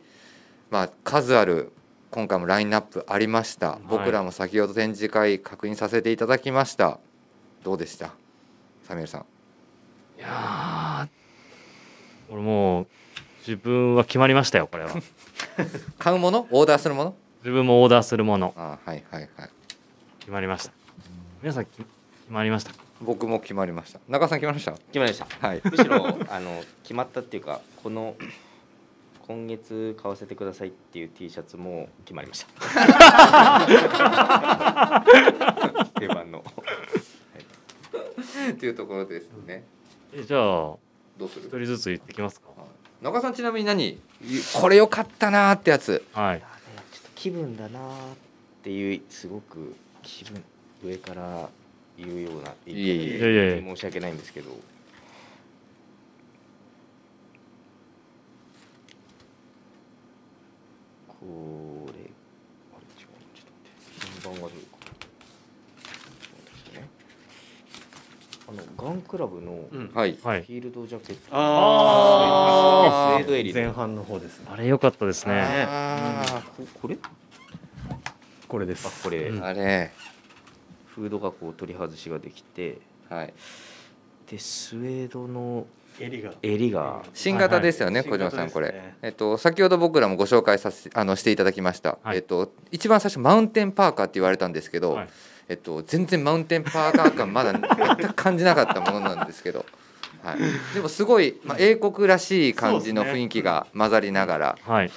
[0.70, 1.72] まあ数ある
[2.10, 3.78] 今回もラインナップありました。
[3.88, 6.98] 僕らも先ほど展示会確認させていただきました。
[7.62, 8.10] どうでした？
[8.82, 9.20] サミュエルさん。
[10.18, 12.86] いやー俺もう
[13.46, 14.90] 自分は決まりましたよこれは
[15.98, 16.46] 買うもの？
[16.50, 17.14] オーダーするもの？
[17.42, 19.50] 自分もオーダーするものあはいはいはい。
[20.20, 20.72] 決まりました
[21.42, 21.84] 皆さんき決
[22.30, 22.72] まりました？
[22.72, 23.98] か僕も決まりました。
[24.08, 24.72] 中尾さん決まりました？
[24.72, 25.60] 決まりましたはい。
[25.64, 28.14] むしろ あの決まったっていうかこの
[29.26, 33.66] 今月買わせてくださいっていう T シャツも決まりました
[35.98, 36.44] 定番の
[38.50, 39.64] っていうところですね。
[40.12, 40.78] えじゃあど
[41.26, 41.46] うする？
[41.46, 41.48] 一？
[41.48, 42.48] 人ずつ言ってきますか？
[43.02, 43.98] 中さんちなみに何？
[44.54, 46.04] これ良かったなーってやつ。
[46.12, 46.36] はい。
[46.36, 46.42] あね
[46.92, 47.86] ちょっと気分だなーっ
[48.62, 50.42] ていうすごく気分
[50.84, 51.48] 上から
[51.98, 54.50] 言うようないえいえいやいやいや申し訳ないんですけど
[61.08, 61.16] こ
[61.88, 61.92] れ
[62.72, 64.56] あれ違うちょっと待って順番がどうか
[66.22, 66.88] そうですね
[68.48, 69.90] あのガンクラブのうん。
[69.94, 70.18] はい。
[70.24, 70.42] はい。
[70.42, 73.24] フィールドジャケット、あー。
[73.24, 73.28] スウェー。
[73.28, 74.46] ド襟の前半の方ですね。
[74.50, 75.34] あれ良かったですね。
[75.68, 76.96] あここれ？
[78.48, 78.88] これです。
[78.88, 79.42] あこれ、うん。
[79.42, 79.92] ーあれ。
[80.86, 82.78] フードがこう取り外しができて。
[83.10, 83.34] はい。
[84.30, 85.66] でスウェードの
[86.00, 86.32] 襟が。
[86.40, 87.02] 襟が。
[87.12, 88.98] 新型ですよね、はい小島さんこれ、新型ですね。
[89.02, 92.16] えっと先ほど僕らもご紹介させあのしていただきました、はい。
[92.16, 95.08] えっと一番最初マウンテンパーカーって言われたんですけど、はい
[95.52, 99.66] えっと全然マウンテンパーカー感まだ全く感じなかったものなんですけど、
[100.22, 100.38] はい、
[100.74, 104.90] でもすごい、まあ、英国らしい感じの雰囲気が混ざりながら、はい。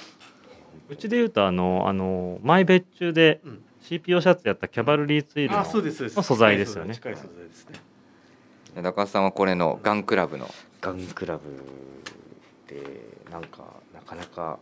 [0.88, 6.16] うちで言うとあのあの前別注でうん CPO シャツやったキャバルリーツイルのあそうですそうです。
[6.16, 6.94] の素材ですよね。
[6.94, 8.82] 近い素材ですね。
[8.82, 10.48] 中尾さんはこれのガンクラブの。
[10.80, 11.42] ガンクラブ
[12.66, 12.82] で
[13.30, 14.58] なんかなかなか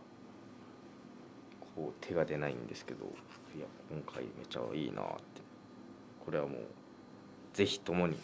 [1.75, 3.05] こう手が出ないんですけど
[3.55, 5.41] いや今回めちゃいいなって
[6.25, 6.59] これはもう
[7.53, 8.17] ぜひともに。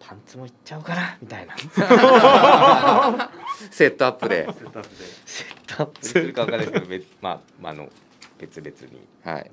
[0.00, 1.54] パンツもいっちゃおうかなみたいな。
[3.70, 5.04] セットアップで、セットアップで。
[5.26, 6.72] セットアップするかわかんないで。
[6.72, 7.90] すけど別まあ、まあ、あの
[8.38, 9.06] 別々に。
[9.22, 9.50] はい、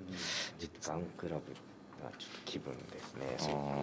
[0.59, 1.41] ちょっとガンクラブ
[2.03, 3.37] がちょっと気分ですね。
[3.39, 3.81] あ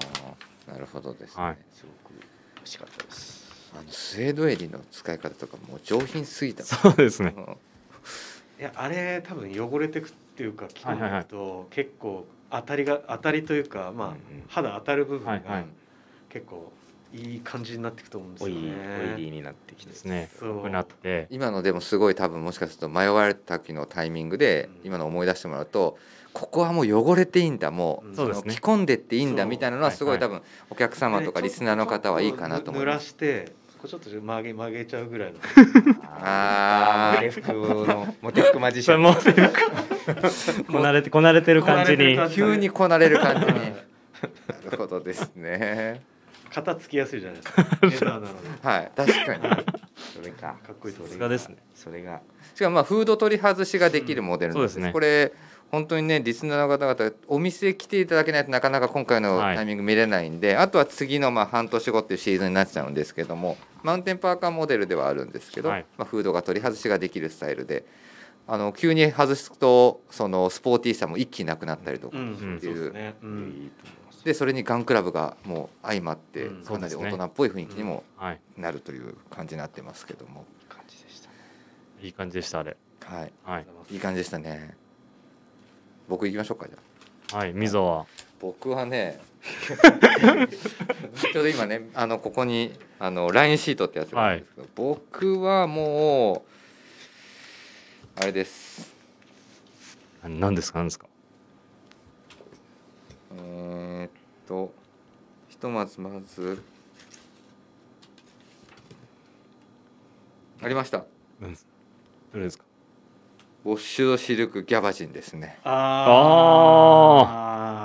[0.69, 1.59] ーなるほどですね、はい。
[1.75, 2.15] すごく
[2.57, 3.71] 美味しかったです。
[3.75, 6.65] あのスウェード襟の使い方とかもう上品すぎた。
[6.65, 7.35] そうですね。
[7.37, 7.45] うん。
[8.61, 11.21] いやあれ多分汚れてくっていうか着込んではいはいはい。
[11.23, 14.15] いくと結構当たりが当たりというかまあ
[14.49, 15.65] 肌当たる部分が
[16.29, 16.73] 結構
[17.15, 18.63] いい感じになっていくと思うんですよね。
[18.63, 20.31] ーオイリーになってきてですね。
[20.39, 20.71] そう。
[20.71, 21.27] なって。
[21.31, 24.87] 今のでもすごい多分もしかすると迷われた時のタイミングでうん。
[24.87, 25.99] 今の思い出してもらうと
[26.33, 28.55] ここはもう汚れていいんだもう、うんそうですね。
[28.55, 30.21] 着込んでっていいんだみたいなのはすごいはい。
[30.21, 33.09] 多分お客様とかリスナーの方はいいかなと思い濡らます。
[33.09, 33.53] して
[33.83, 35.41] こうちょっと曲げ曲げちゃうぐらいの。
[36.21, 37.25] あー。
[37.25, 39.03] モテ服のモテ服マジシそれャン。
[39.03, 39.13] も
[40.73, 41.97] こなれてこなれてる感じに。
[41.97, 43.53] こなれてる感じ急にこなれる感じに。
[43.53, 43.57] な
[44.71, 46.01] るほどですね。
[46.55, 48.21] 肩つきやすいじゃないですか。
[48.63, 49.65] はい確かに。
[50.15, 50.55] それか。
[50.65, 51.57] かっこいいと思いますさすがですね。
[51.75, 52.21] それが
[52.55, 54.93] しかもまあフード取り外しができるモデルなんです,、ね。
[54.93, 55.33] これ
[55.73, 59.57] 本当にねリスナーの方々お店来ていただけないとなかなか今回のはい。
[59.57, 65.87] タイミング見れないんで、あとは次のまあ半年後っていうシーズンになっちゃうんですけどもマウンテンパーカーモデルではあるんですけど、はい。
[65.97, 67.85] まあ、フードが取り外しができるスタイルで
[68.47, 72.61] あの急に外すとそのスポーティーさも一気になくなったりとか、うん、ん。
[72.61, 73.03] そう
[74.25, 78.41] でそれにガンクラブがもう相まってうんかなり大人っぽい雰囲気にもはい。
[78.57, 81.29] なるという感じになってますけども、感じでした。
[81.29, 81.35] ね
[82.03, 82.77] いい感じでしたあれ。
[83.01, 83.67] はい、はい。
[83.91, 84.77] いい感じでしたね。
[86.09, 86.79] 僕行きましょうかじゃ
[87.33, 87.37] あ。
[87.39, 88.07] はい溝は。
[88.41, 89.21] 僕はね
[91.33, 96.45] ちょうど今ねあのここにあの LINE シートってやつがあるんですけど、僕はも
[98.17, 98.93] うあれです。
[100.23, 101.07] な何ですか何ですか？
[103.37, 104.11] えーっ
[104.47, 104.73] と
[105.49, 106.63] ひとまずまず
[110.63, 111.05] ありました。
[111.41, 111.67] 何です？
[112.33, 112.65] どれですか？
[113.65, 115.59] ウォッシュドシルクギャバジンですね。
[115.65, 116.31] あ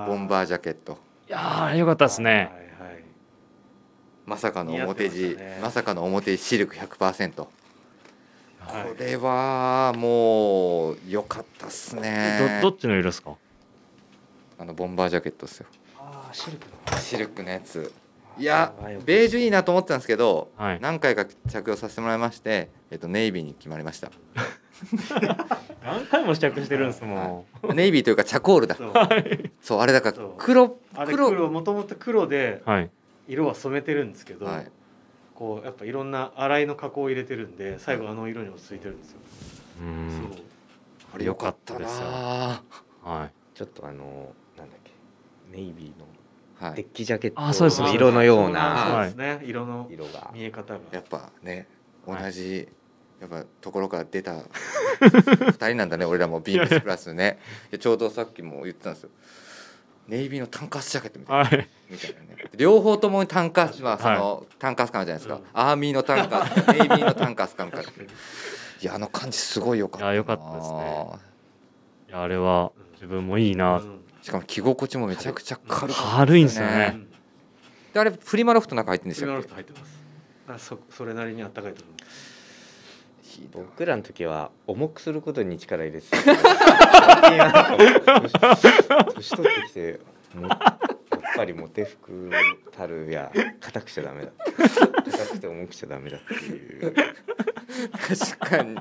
[0.08, 2.30] ボンバージャケットいやーよかったですね。
[2.32, 2.48] はいは
[2.96, 3.04] い。
[4.26, 5.60] まさかの表地、ね。
[5.62, 7.48] まさかの表地シルク100%は
[8.82, 8.84] い。
[8.90, 12.60] これはもう良かったっすね。
[12.62, 13.36] どどっちの色ですか？
[14.58, 15.68] あのボンバージャケットですよ。
[16.00, 16.98] ああシルクの。
[16.98, 17.92] シルクのやつ。
[18.38, 18.74] いや
[19.04, 20.80] ベージュいいなと思ってたんですけど、はい。
[20.80, 24.12] 何回か着用させてもらいまして、えっと、ネイビーに決まりました
[25.84, 28.76] 何回も試着してるんですもネイビーというかチャコールだ。
[28.76, 28.94] そう。
[29.62, 31.30] そうあれだから黒あれ黒。
[31.30, 32.90] 黒もともと黒でんはい。
[33.28, 34.72] 色は染めてるんですけど、はい、
[35.36, 39.20] こうやっぱいろんな洗いの加工を入れてるんで最後あの色に落ち着いてるんですよ。
[39.82, 40.32] うーん。
[40.32, 40.42] そう。
[41.14, 42.08] あれ良かったですよ。
[42.08, 42.64] は
[43.04, 43.32] はい。
[43.58, 44.92] ちょっとあのなんだっけ。
[45.52, 46.06] ネイビーの
[46.76, 49.40] デッいキジャケットあそうですの色のようそうなですね。
[49.44, 50.32] 色の色が。
[50.34, 50.80] 見え方が。
[50.92, 51.68] やっぱね
[52.06, 52.34] 同はい。
[52.34, 52.68] じ、
[53.20, 54.36] やっぱところから出た
[55.02, 57.40] 二人なんだね俺らもビームスプラスね。
[57.80, 59.10] ちょうどさっきも言ってたんですよ。
[60.08, 61.44] ネイビーのタンカスジャケットみたいな。
[61.44, 61.70] はい。
[61.90, 62.50] みたいなね。
[62.56, 65.44] 両方ともにタンカスはその、タンカス感あるじゃないですか、うん。
[65.54, 70.12] アーミーのタンカスかネイビーのタンカス感かいやあの感じすごい良かったな。
[70.12, 71.08] いや良かったですね。
[72.10, 73.78] いやあれは自分もいいな。
[73.78, 74.02] うん。
[74.22, 77.08] しかも着心地もめちゃくちゃ軽かった軽いんですようねん。
[77.94, 79.74] であれフリマロフトの中入ってるんでスリマロフト入って
[80.48, 80.66] ます。
[80.66, 82.37] そそれなりに暖かいと思います。
[83.40, 86.18] いな僕らの時は重くすることに力入れてた。
[88.18, 88.32] 年
[89.16, 90.00] 年取ってきて
[90.36, 90.78] もやっ
[91.36, 92.32] ぱりモテ服
[92.72, 94.32] たるや硬くちゃダメだ。
[95.06, 96.96] 硬くて重くちゃダメだっていう。
[97.92, 98.78] 確かに。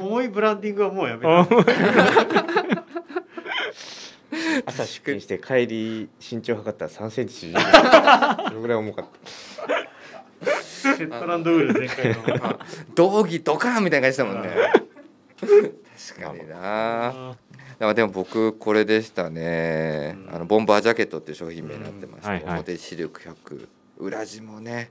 [0.00, 1.46] 重いブランディングはもうやめた。
[4.66, 8.44] 朝出勤して帰り身長測ったら3センチ縮んでた。
[8.48, 9.20] それぐらい重かった
[10.94, 12.58] シェットランドウール全開の
[12.94, 14.50] 道着ドカーンみたいな感じだもんね。
[15.40, 16.56] 確かにな。
[16.58, 17.36] あ
[17.78, 20.34] でもでも僕これでしたね、うん。
[20.34, 22.52] あのボンバージャケットっていう商品名になってまして、うんはいはい。
[22.54, 23.68] 表視力100
[23.98, 24.90] 裏地もね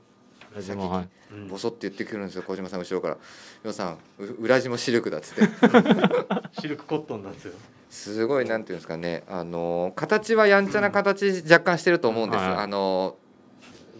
[0.54, 1.10] ー私もはい。
[1.34, 1.48] うん。
[1.48, 3.18] ボソって言ってくるんですよ小島さん後ろから
[3.64, 5.52] 「よさんう裏地も視力だ」っつって。
[6.62, 7.54] シルクコットンなんですよ
[7.90, 9.24] すごいなんていうんですかね。
[9.28, 13.18] あの形はやんちゃな形若干してると思うんです、はいあの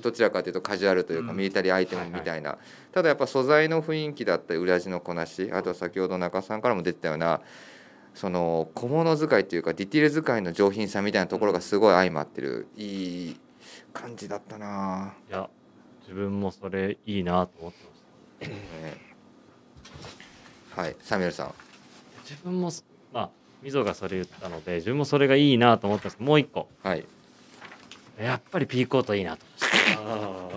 [0.06, 1.38] どちらかというとカジュアルというかうん。
[1.38, 2.58] ミリタリーアイテムみたいな、
[2.92, 7.42] ただやっぱ素材の雰囲気だったり裏地のこなしあとは先ほど中さんからも出てたような
[8.14, 12.68] その小物使いというかディティール使いの上品さみたいなところがすごい相まってる。
[12.78, 13.40] いい
[13.94, 15.14] 感じだったな。
[15.28, 15.50] いや
[16.02, 17.80] 自分もそれいいなと思って
[18.40, 18.56] ました。
[18.56, 18.98] ね。
[20.76, 21.54] はいサミュエルさん。
[22.30, 22.70] 自分も
[23.12, 23.30] まあ
[23.64, 26.70] みぞがそれ言ったので自分もそれがいいなと思ったんですけどもう一個。
[26.84, 27.06] はい
[28.20, 29.46] やっぱりピーコートいいなと。
[30.06, 30.50] あ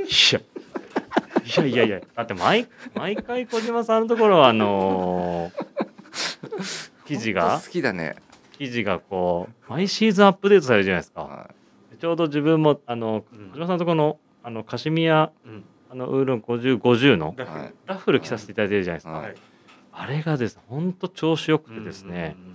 [0.00, 0.40] いや。
[0.40, 2.00] いやいやいや。
[2.14, 5.64] だって毎毎回小島さんのところはあのー
[7.06, 7.60] 記事が？
[7.62, 8.16] 好きだね、
[8.52, 11.22] 記事がこう毎シーズンアップデートされるじゃないですか。
[11.22, 11.50] は
[12.00, 13.50] ちょうど自分もあのうん。
[13.50, 15.64] 小島さんのところのあのカシミヤーうん。
[15.90, 17.74] あのウールン5050のだからはい。
[17.86, 19.22] ラッフル着させていただいてるじゃないですか、はい。
[19.24, 19.34] はい
[19.96, 22.54] あれがですねほんと調子よくてですね、うんうん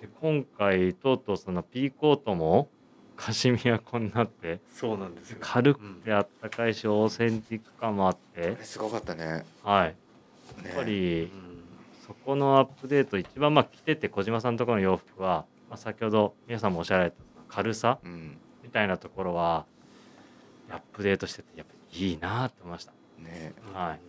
[0.00, 2.68] で今回とうとうそのピーコートも
[3.16, 4.60] カシミヤコになって。
[4.72, 5.38] そうなんですよ。
[5.40, 8.56] 軽くてあったかいしオーセンティック感もあって。
[8.62, 9.44] すごかったね。
[9.62, 9.96] はい。
[10.62, 10.68] ね。
[10.68, 11.30] やっぱりうん。
[12.06, 17.16] そこのアップデート一番まあ着てて小島さんのところの洋服は、まあ、先ほど皆さんもおっしゃられた
[17.48, 18.38] 軽さうん。
[18.62, 19.64] みたいなところは
[20.70, 22.92] アップデートしててやっぱりいいなって思いました。
[23.18, 23.54] ね。
[23.72, 24.00] はい。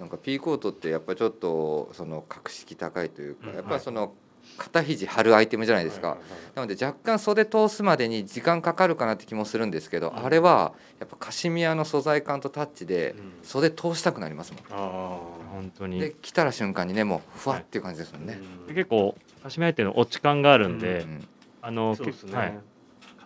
[0.00, 3.54] なんかピーコートってやっぱちょっとその格式高いというか、うん。
[3.54, 4.14] やっぱりその
[4.58, 6.40] 肩肘張るアイテムじゃないですか、はいはいはい。
[6.56, 10.24] なので若干袖通すまでに時間かかるかなって気もするんですけど、うん。
[10.24, 13.32] あれはやっぱカシミヤの素材感とタッチでうん。
[13.42, 15.18] 袖通したくなりますもん、あ
[15.52, 16.00] 本当に。
[16.00, 21.28] で来たら瞬間にねもうふわっていう感じですもんあね、で結構カシミヤっていうの落ち感があるんで、うん
[21.64, 22.58] あのそうですね、はい。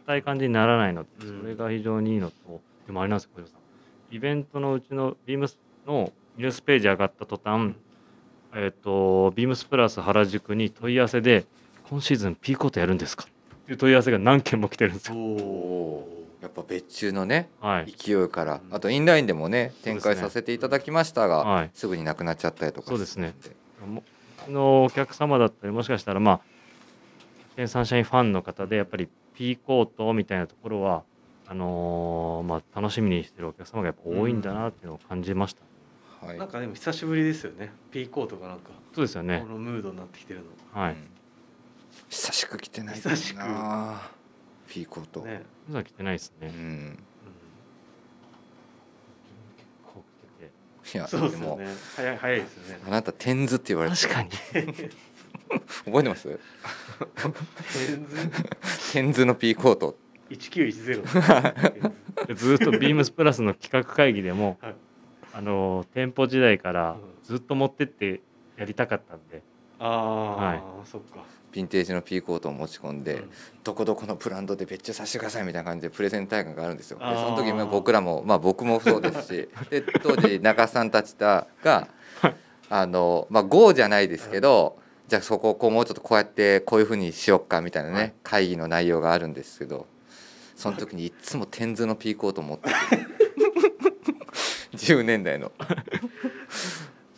[0.07, 4.15] 硬い感じにならないのそれが非常にいいのとでもあれなんですよ小島さん。
[4.15, 7.75] イベントのうちのビームスのニュースページ上がった途端、
[8.59, 11.45] えっ、とビームスプラス原宿に問い合わせで
[11.91, 13.25] 今シーズンピーコートやるんですか？
[13.25, 15.15] っていう問い合わせが何件も来てるんですよ。
[15.17, 16.09] お
[16.41, 18.61] やっぱ別注のねはい、勢いから。
[18.67, 18.75] うん。
[18.75, 21.71] あとインラインでもね展開させていただきましたが、はい。
[21.75, 22.89] すぐになくなっちゃったりとか。
[22.89, 23.35] そうですね。
[24.49, 26.41] のお客様だったりもしかしたらまあ
[27.57, 31.03] 県サンシャインファンの方でやっぱりピーコートみたいなところは
[31.49, 35.63] あのーまあ、楽しみにしてるお客様がやっぱ多いんだなっていうのを感じました、
[36.27, 36.39] はい。
[36.39, 37.73] なんかでも久しぶりですよね。
[37.91, 38.71] ピーコートがなんか。
[38.95, 39.41] そうですよね。
[39.47, 40.41] このムードになってきてる
[40.73, 41.09] はい、うん。
[42.09, 43.39] 久しく来てない久しく。
[43.39, 44.11] な
[44.69, 46.99] ピーコート、のね、まだ来てないですね、うん。
[49.85, 51.53] こう来ていやそうですでも。
[51.53, 52.81] よね早い早いですよね。
[52.87, 54.31] あなたテンズって言われて確かに。
[55.85, 56.29] 覚えてます？
[56.29, 56.35] テ
[57.95, 59.97] ンズテンズのピーコート。
[60.31, 64.75] 1910で ずっとビームスプラスの企画会議でも、はい
[65.37, 66.99] あの店舗時代からうん。
[67.23, 68.21] ずっと持ってって
[68.57, 69.43] やりたかったんで、
[69.79, 70.63] ああ、はい。
[70.85, 71.25] そっか。
[71.53, 73.31] ヴィンテージのピーコートを持ち込んで、うん。
[73.63, 76.99] どこどこのブランドで別注させてくださいみたいな感じでプレゼン大会があるんですよ。
[76.99, 81.49] でその時も僕らもまあ僕もそうですし で当時中さんたちが
[82.71, 84.79] あのまあ GO じゃないですけど
[85.09, 88.15] じゃあそこをこうもうちょっとこうやってこういうふうにしよっかみたいなね、はい。
[88.23, 89.87] 会議の内容があるんですけど
[90.55, 92.71] その時にいっつもテンズのピーコートを持って
[94.87, 95.53] 10年代の。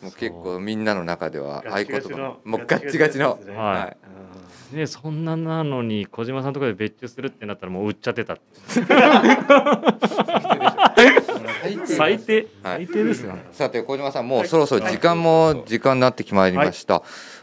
[0.01, 3.53] もう結構みんなの中では合言葉もうガッチガチのね。
[3.53, 3.97] はい。
[4.87, 8.37] そんななのに小島さんのところで別注するってなったらもう売っちゃってた
[11.87, 12.85] 最低はい。
[12.85, 17.01] 最低ですよ、さて小島さんもうそろそろ時間も時間になってきまいりました、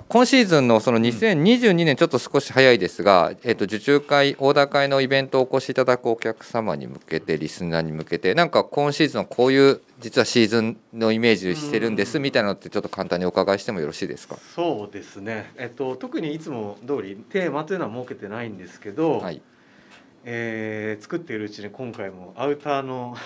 [0.09, 14.37] 今シーズンのその2022年ちょっと少し早いですが、えっと受注会オーダー会のイベントをお越しいただくお客様に向けてリスナーに向けてなんか今シーズンのこういう実はシーズンのイメージしてるんですみたいなのってちょっと簡単にお伺いしてもよろしいですか？
[14.55, 19.43] そうですね、えっと、特にいつも通りテーマというのは設けてないんですけど、はい。
[20.25, 23.17] えー作っているうちに今回もアウターの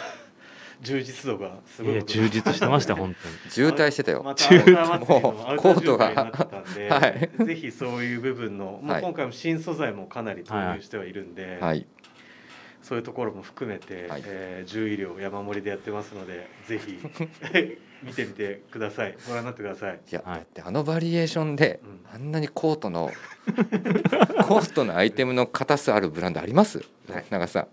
[0.83, 3.35] 充実度がすいごいや充実してました本当に。
[3.51, 4.23] 渋滞してたよ。
[4.23, 6.07] また もうコートが。
[6.11, 7.45] はい。
[7.47, 9.03] ぜひそういう部分の、 もうはい。
[9.03, 11.87] 今回も新素材もかなり投入してはいるんで、はい
[12.83, 14.23] そういうところも含めて、はい。
[14.25, 16.99] えー獣医療山盛りでやってますのでぜひ
[18.03, 19.15] 見てみてください。
[19.29, 20.01] ご覧になってください。
[20.11, 20.39] いや、はい。
[20.39, 22.01] だってあのバリエーションで、うん。
[22.15, 23.13] あんなにコートの
[24.47, 26.83] コートのアイテムの硬さあるブランドあります？
[27.07, 27.25] ない。
[27.29, 27.61] 長さ。
[27.61, 27.69] ん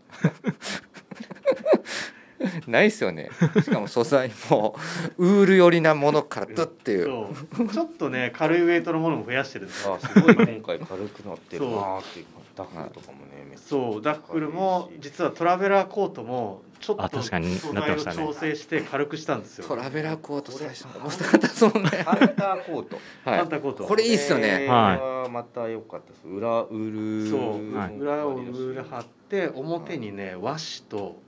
[2.68, 3.30] ないっすよね。
[3.64, 4.76] しかも素材も
[5.18, 7.06] ウール寄りなものからドッっていう。
[7.06, 7.70] そう。
[7.70, 9.90] ちょっとね軽いウェイトのものも増やしてるんですす
[10.22, 12.26] ごい今回軽くなってるなーっていう
[12.56, 19.68] ダッフルとかもねめっちゃそうダッフルも実はトラベラーコートもちょっとあ確かに素材を調整して軽くしたんですよ。
[19.68, 21.90] トラベラーコート最初面白かったですもんね。
[22.06, 23.00] ハンターコート。
[23.26, 23.48] はい。
[23.48, 23.84] タコート。
[23.86, 24.50] これいいっすよね。
[24.50, 26.28] これはまた良かったです。
[26.28, 31.20] 裏ウールそう、はい裏をウール貼って表にね和紙と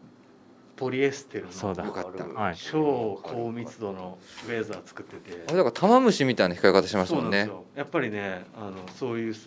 [0.80, 1.84] ポリエステルのそうだ。
[1.84, 2.24] よかった。
[2.26, 2.56] はい。
[2.56, 4.18] 超高密度の
[4.48, 5.44] ウェザー作ってて。
[5.46, 7.66] あれだから玉虫みたいな光り方しましたそうなんですもんねよ。
[7.76, 9.44] やっぱりねあのそういうそ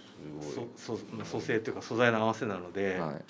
[0.77, 3.25] そ素製というか素材の合わせなので、はい。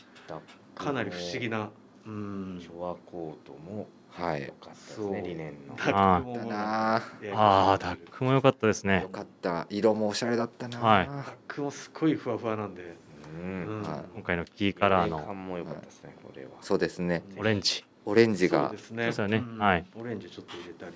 [0.75, 1.71] かなり不思議な
[2.05, 2.59] うん。
[2.61, 4.43] ショアコートもはい。
[4.43, 5.11] 良かったですそう。
[5.13, 5.77] ねリネンの。
[5.77, 7.03] ダックだもなあ
[7.35, 9.03] ああダックも良かったですね。
[9.03, 9.69] よかった。
[9.71, 10.81] 色もおしゃれだったな。
[10.81, 11.07] はい。
[11.07, 13.81] ダックもすっごいふわふわなんで、ううん。
[13.81, 16.51] んはい今回のキーカラーのも良かったですねこれは。
[16.61, 17.23] そうですね。
[17.39, 19.13] オレンジオレンジそうがですね。
[19.13, 19.85] そうですよねんはい。
[19.95, 20.93] オレンジちょっと入れたり。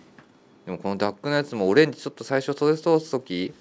[0.64, 3.54] でもこのダックのやつもオレンジちょっと最初袖通す時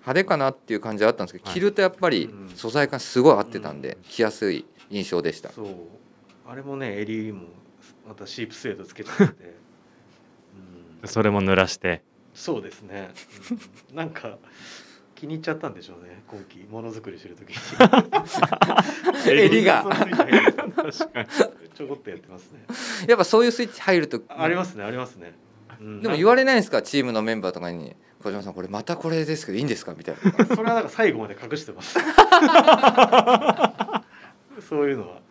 [0.00, 1.54] 派手かなっていう感じはあったんですけど、はい。
[1.54, 2.48] 着るとやっぱりうん。
[2.54, 4.02] 素材感すごい合ってたんで、うん。
[4.04, 5.50] 着やすい印象でした。
[5.50, 5.66] そう。
[6.46, 7.42] あれもね襟も
[8.06, 9.54] またシープスウェードつけちゃって、
[11.02, 12.02] うん、それも濡らして。
[12.32, 13.10] そうですね、
[13.90, 13.96] うん。
[13.96, 14.38] なんか
[15.14, 17.56] 気に入っちゃったんでしょうね今季ものづくりしてる時に。
[19.28, 19.84] 襟が。
[19.84, 21.28] 確かに
[21.78, 22.64] ちょこっとやってますね。
[23.08, 25.32] やっぱそういうスイッチ入るとありますねありますね、
[25.80, 26.02] うん。
[26.02, 26.82] でも言われないんですか？
[26.82, 30.20] チームのメンバーとかに「小島さんこれまたこれですけどいいんですか?」みたいな。
[30.56, 31.96] それはなんか最後まで隠してます。
[34.68, 35.22] そういうのは、はい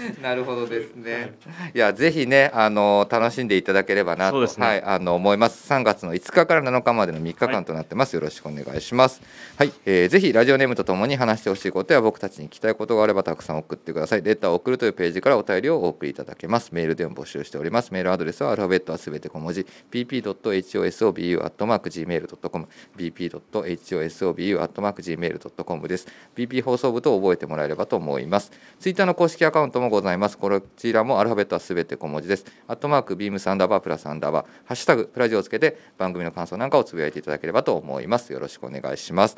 [0.22, 1.34] なるほどですね。
[1.74, 5.72] いやぜひねあの楽しんでいただければなと、ねはいあの思います。
[5.72, 8.14] 3月の5日から7日までの3日間となってます。
[8.14, 9.20] よろしくお願いします。
[9.56, 14.22] はい、えーぜひラジオネームとともに話してほしいことや僕たちに聞きたいことがあればたくさん送ってください。
[14.22, 16.70] レターを送るというページからお便りをお送りいただけます。
[16.72, 17.92] メールでも募集しております。
[17.92, 22.68] メールアドレスはアルファベットはすべて小文字 pp.hosobu.gmail.com
[22.98, 26.06] pp.hosobu.gmail.com です。
[26.34, 28.52] BP 放送部と覚えてもらえればと思います。
[28.80, 30.36] ツイッターの公式アカウントもございます。
[30.36, 32.44] こちらもアルファベットはすべて小文字です。
[32.66, 38.32] アットマークビームサンダーバープラスアンダーバーハッシュタグプラジオをつけて番組の感想なんかをつぶやいていただければと思います。
[38.32, 39.36] よろしくお願いします。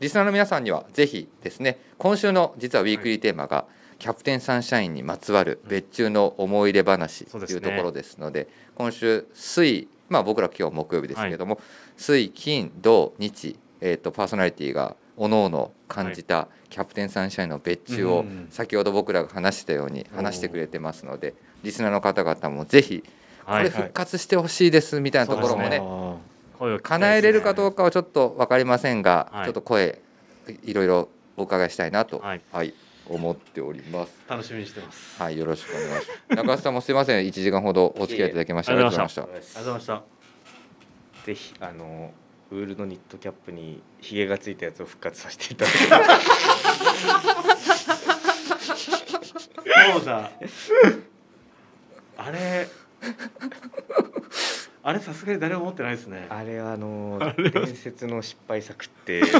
[0.00, 3.66] リスナーの皆さんにはぜひですね今週の実はウィークリーテーマが、
[4.00, 11.60] キャプテンサンシャインにまつわる別注の思い出話というところですので今週水まあ僕ら今日木曜日ですけども、
[11.96, 18.48] 水金土日、えー、とパーソナリティがおのおの感じたキャプテンサンシャインの別注をうん。
[18.50, 23.02] 先ほど僕らが話したように話してくれてますのでリスナーの方々もぜひ
[23.44, 23.64] こはい。
[23.64, 25.82] れ復活してほしいですみたいなところもね
[26.82, 29.44] 叶えれるかどうかはちょっと分かりませんが、はい。
[29.44, 30.00] ちょっと声
[30.64, 32.40] いろいろお伺いしたいなと、はい。
[32.52, 32.74] はい、
[33.08, 34.12] 思っております。
[34.28, 35.20] 楽しみにしてます。
[35.20, 36.36] はい、よろしくお願いします。
[36.36, 39.22] 中須さんもすいません、1時間ほどお付き合いいただきましてありがとうございました。
[39.22, 40.02] ありがとうございました。
[41.24, 42.12] ぜひあの
[42.50, 46.20] ウールのニットキャップにひげがついたやつを復活させていただきます
[49.96, 50.30] そうだ。
[52.16, 52.68] あれ
[54.82, 56.26] あれさすがに誰も持ってないですね。
[56.28, 59.22] あれはあの伝説の失敗作って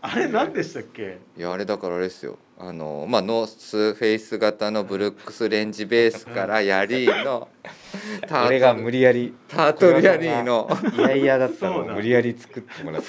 [0.00, 1.18] あれ何でしたっけ？
[1.36, 2.38] いやあれだからあれですよ。
[2.58, 7.48] あのまあノースフェイス型のブルックスレンジベースからヤリーの
[8.26, 10.68] タ俺が無理やりタートルヤリーの。
[10.96, 13.02] いやいやだったの無理やり作ってもらっ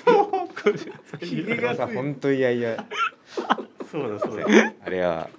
[1.20, 2.86] てひげがさ本当いやいや。
[3.92, 4.46] そうだそうだ。
[4.86, 5.30] あれは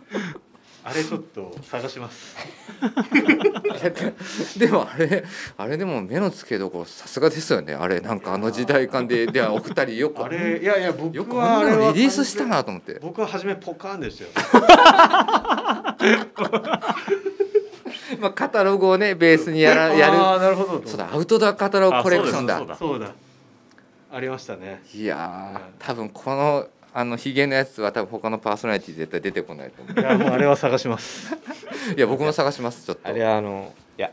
[0.84, 2.36] あれちょっと探します。
[4.58, 5.24] でもあれ
[5.56, 7.74] あれでも目の付けどころさすがですよね。
[7.74, 10.24] あれなんかあの時代感でではお二人よく。
[10.24, 12.98] あれいやいや僕よくあんはあれリリースしたなと思って。
[13.02, 14.30] 僕は初めポカーンでしたよ。
[18.20, 20.14] まあカタログをねベースにやらやる。
[20.16, 20.82] ああなるほど。
[20.86, 22.56] そうだアウトドアカタログコレクションだ。
[22.56, 23.12] あそうだそうだ
[24.10, 24.82] ありましたね。
[24.94, 26.66] いやー多分この
[26.98, 34.10] あのヒゲのやつは多分他のパーソナリティ絶対出てこないと思いやもうあれは探しますう いや僕も探しますちょっとあれはあのいや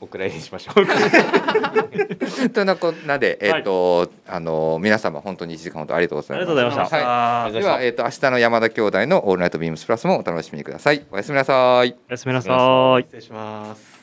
[0.00, 6.50] お蔵入りにしましょうというなこんなで、えっ、と、あの皆様本当に1時間ほどありがとうございます。
[6.50, 7.06] ありがとうございました。
[7.06, 11.06] はありがとうございましたでは、えっ、と明日の山田兄弟のオールナイトビームスプラスもお楽しみにください。
[11.10, 11.96] おやすみなさい。
[12.08, 13.02] おやすみなさい。
[13.04, 13.93] 失礼します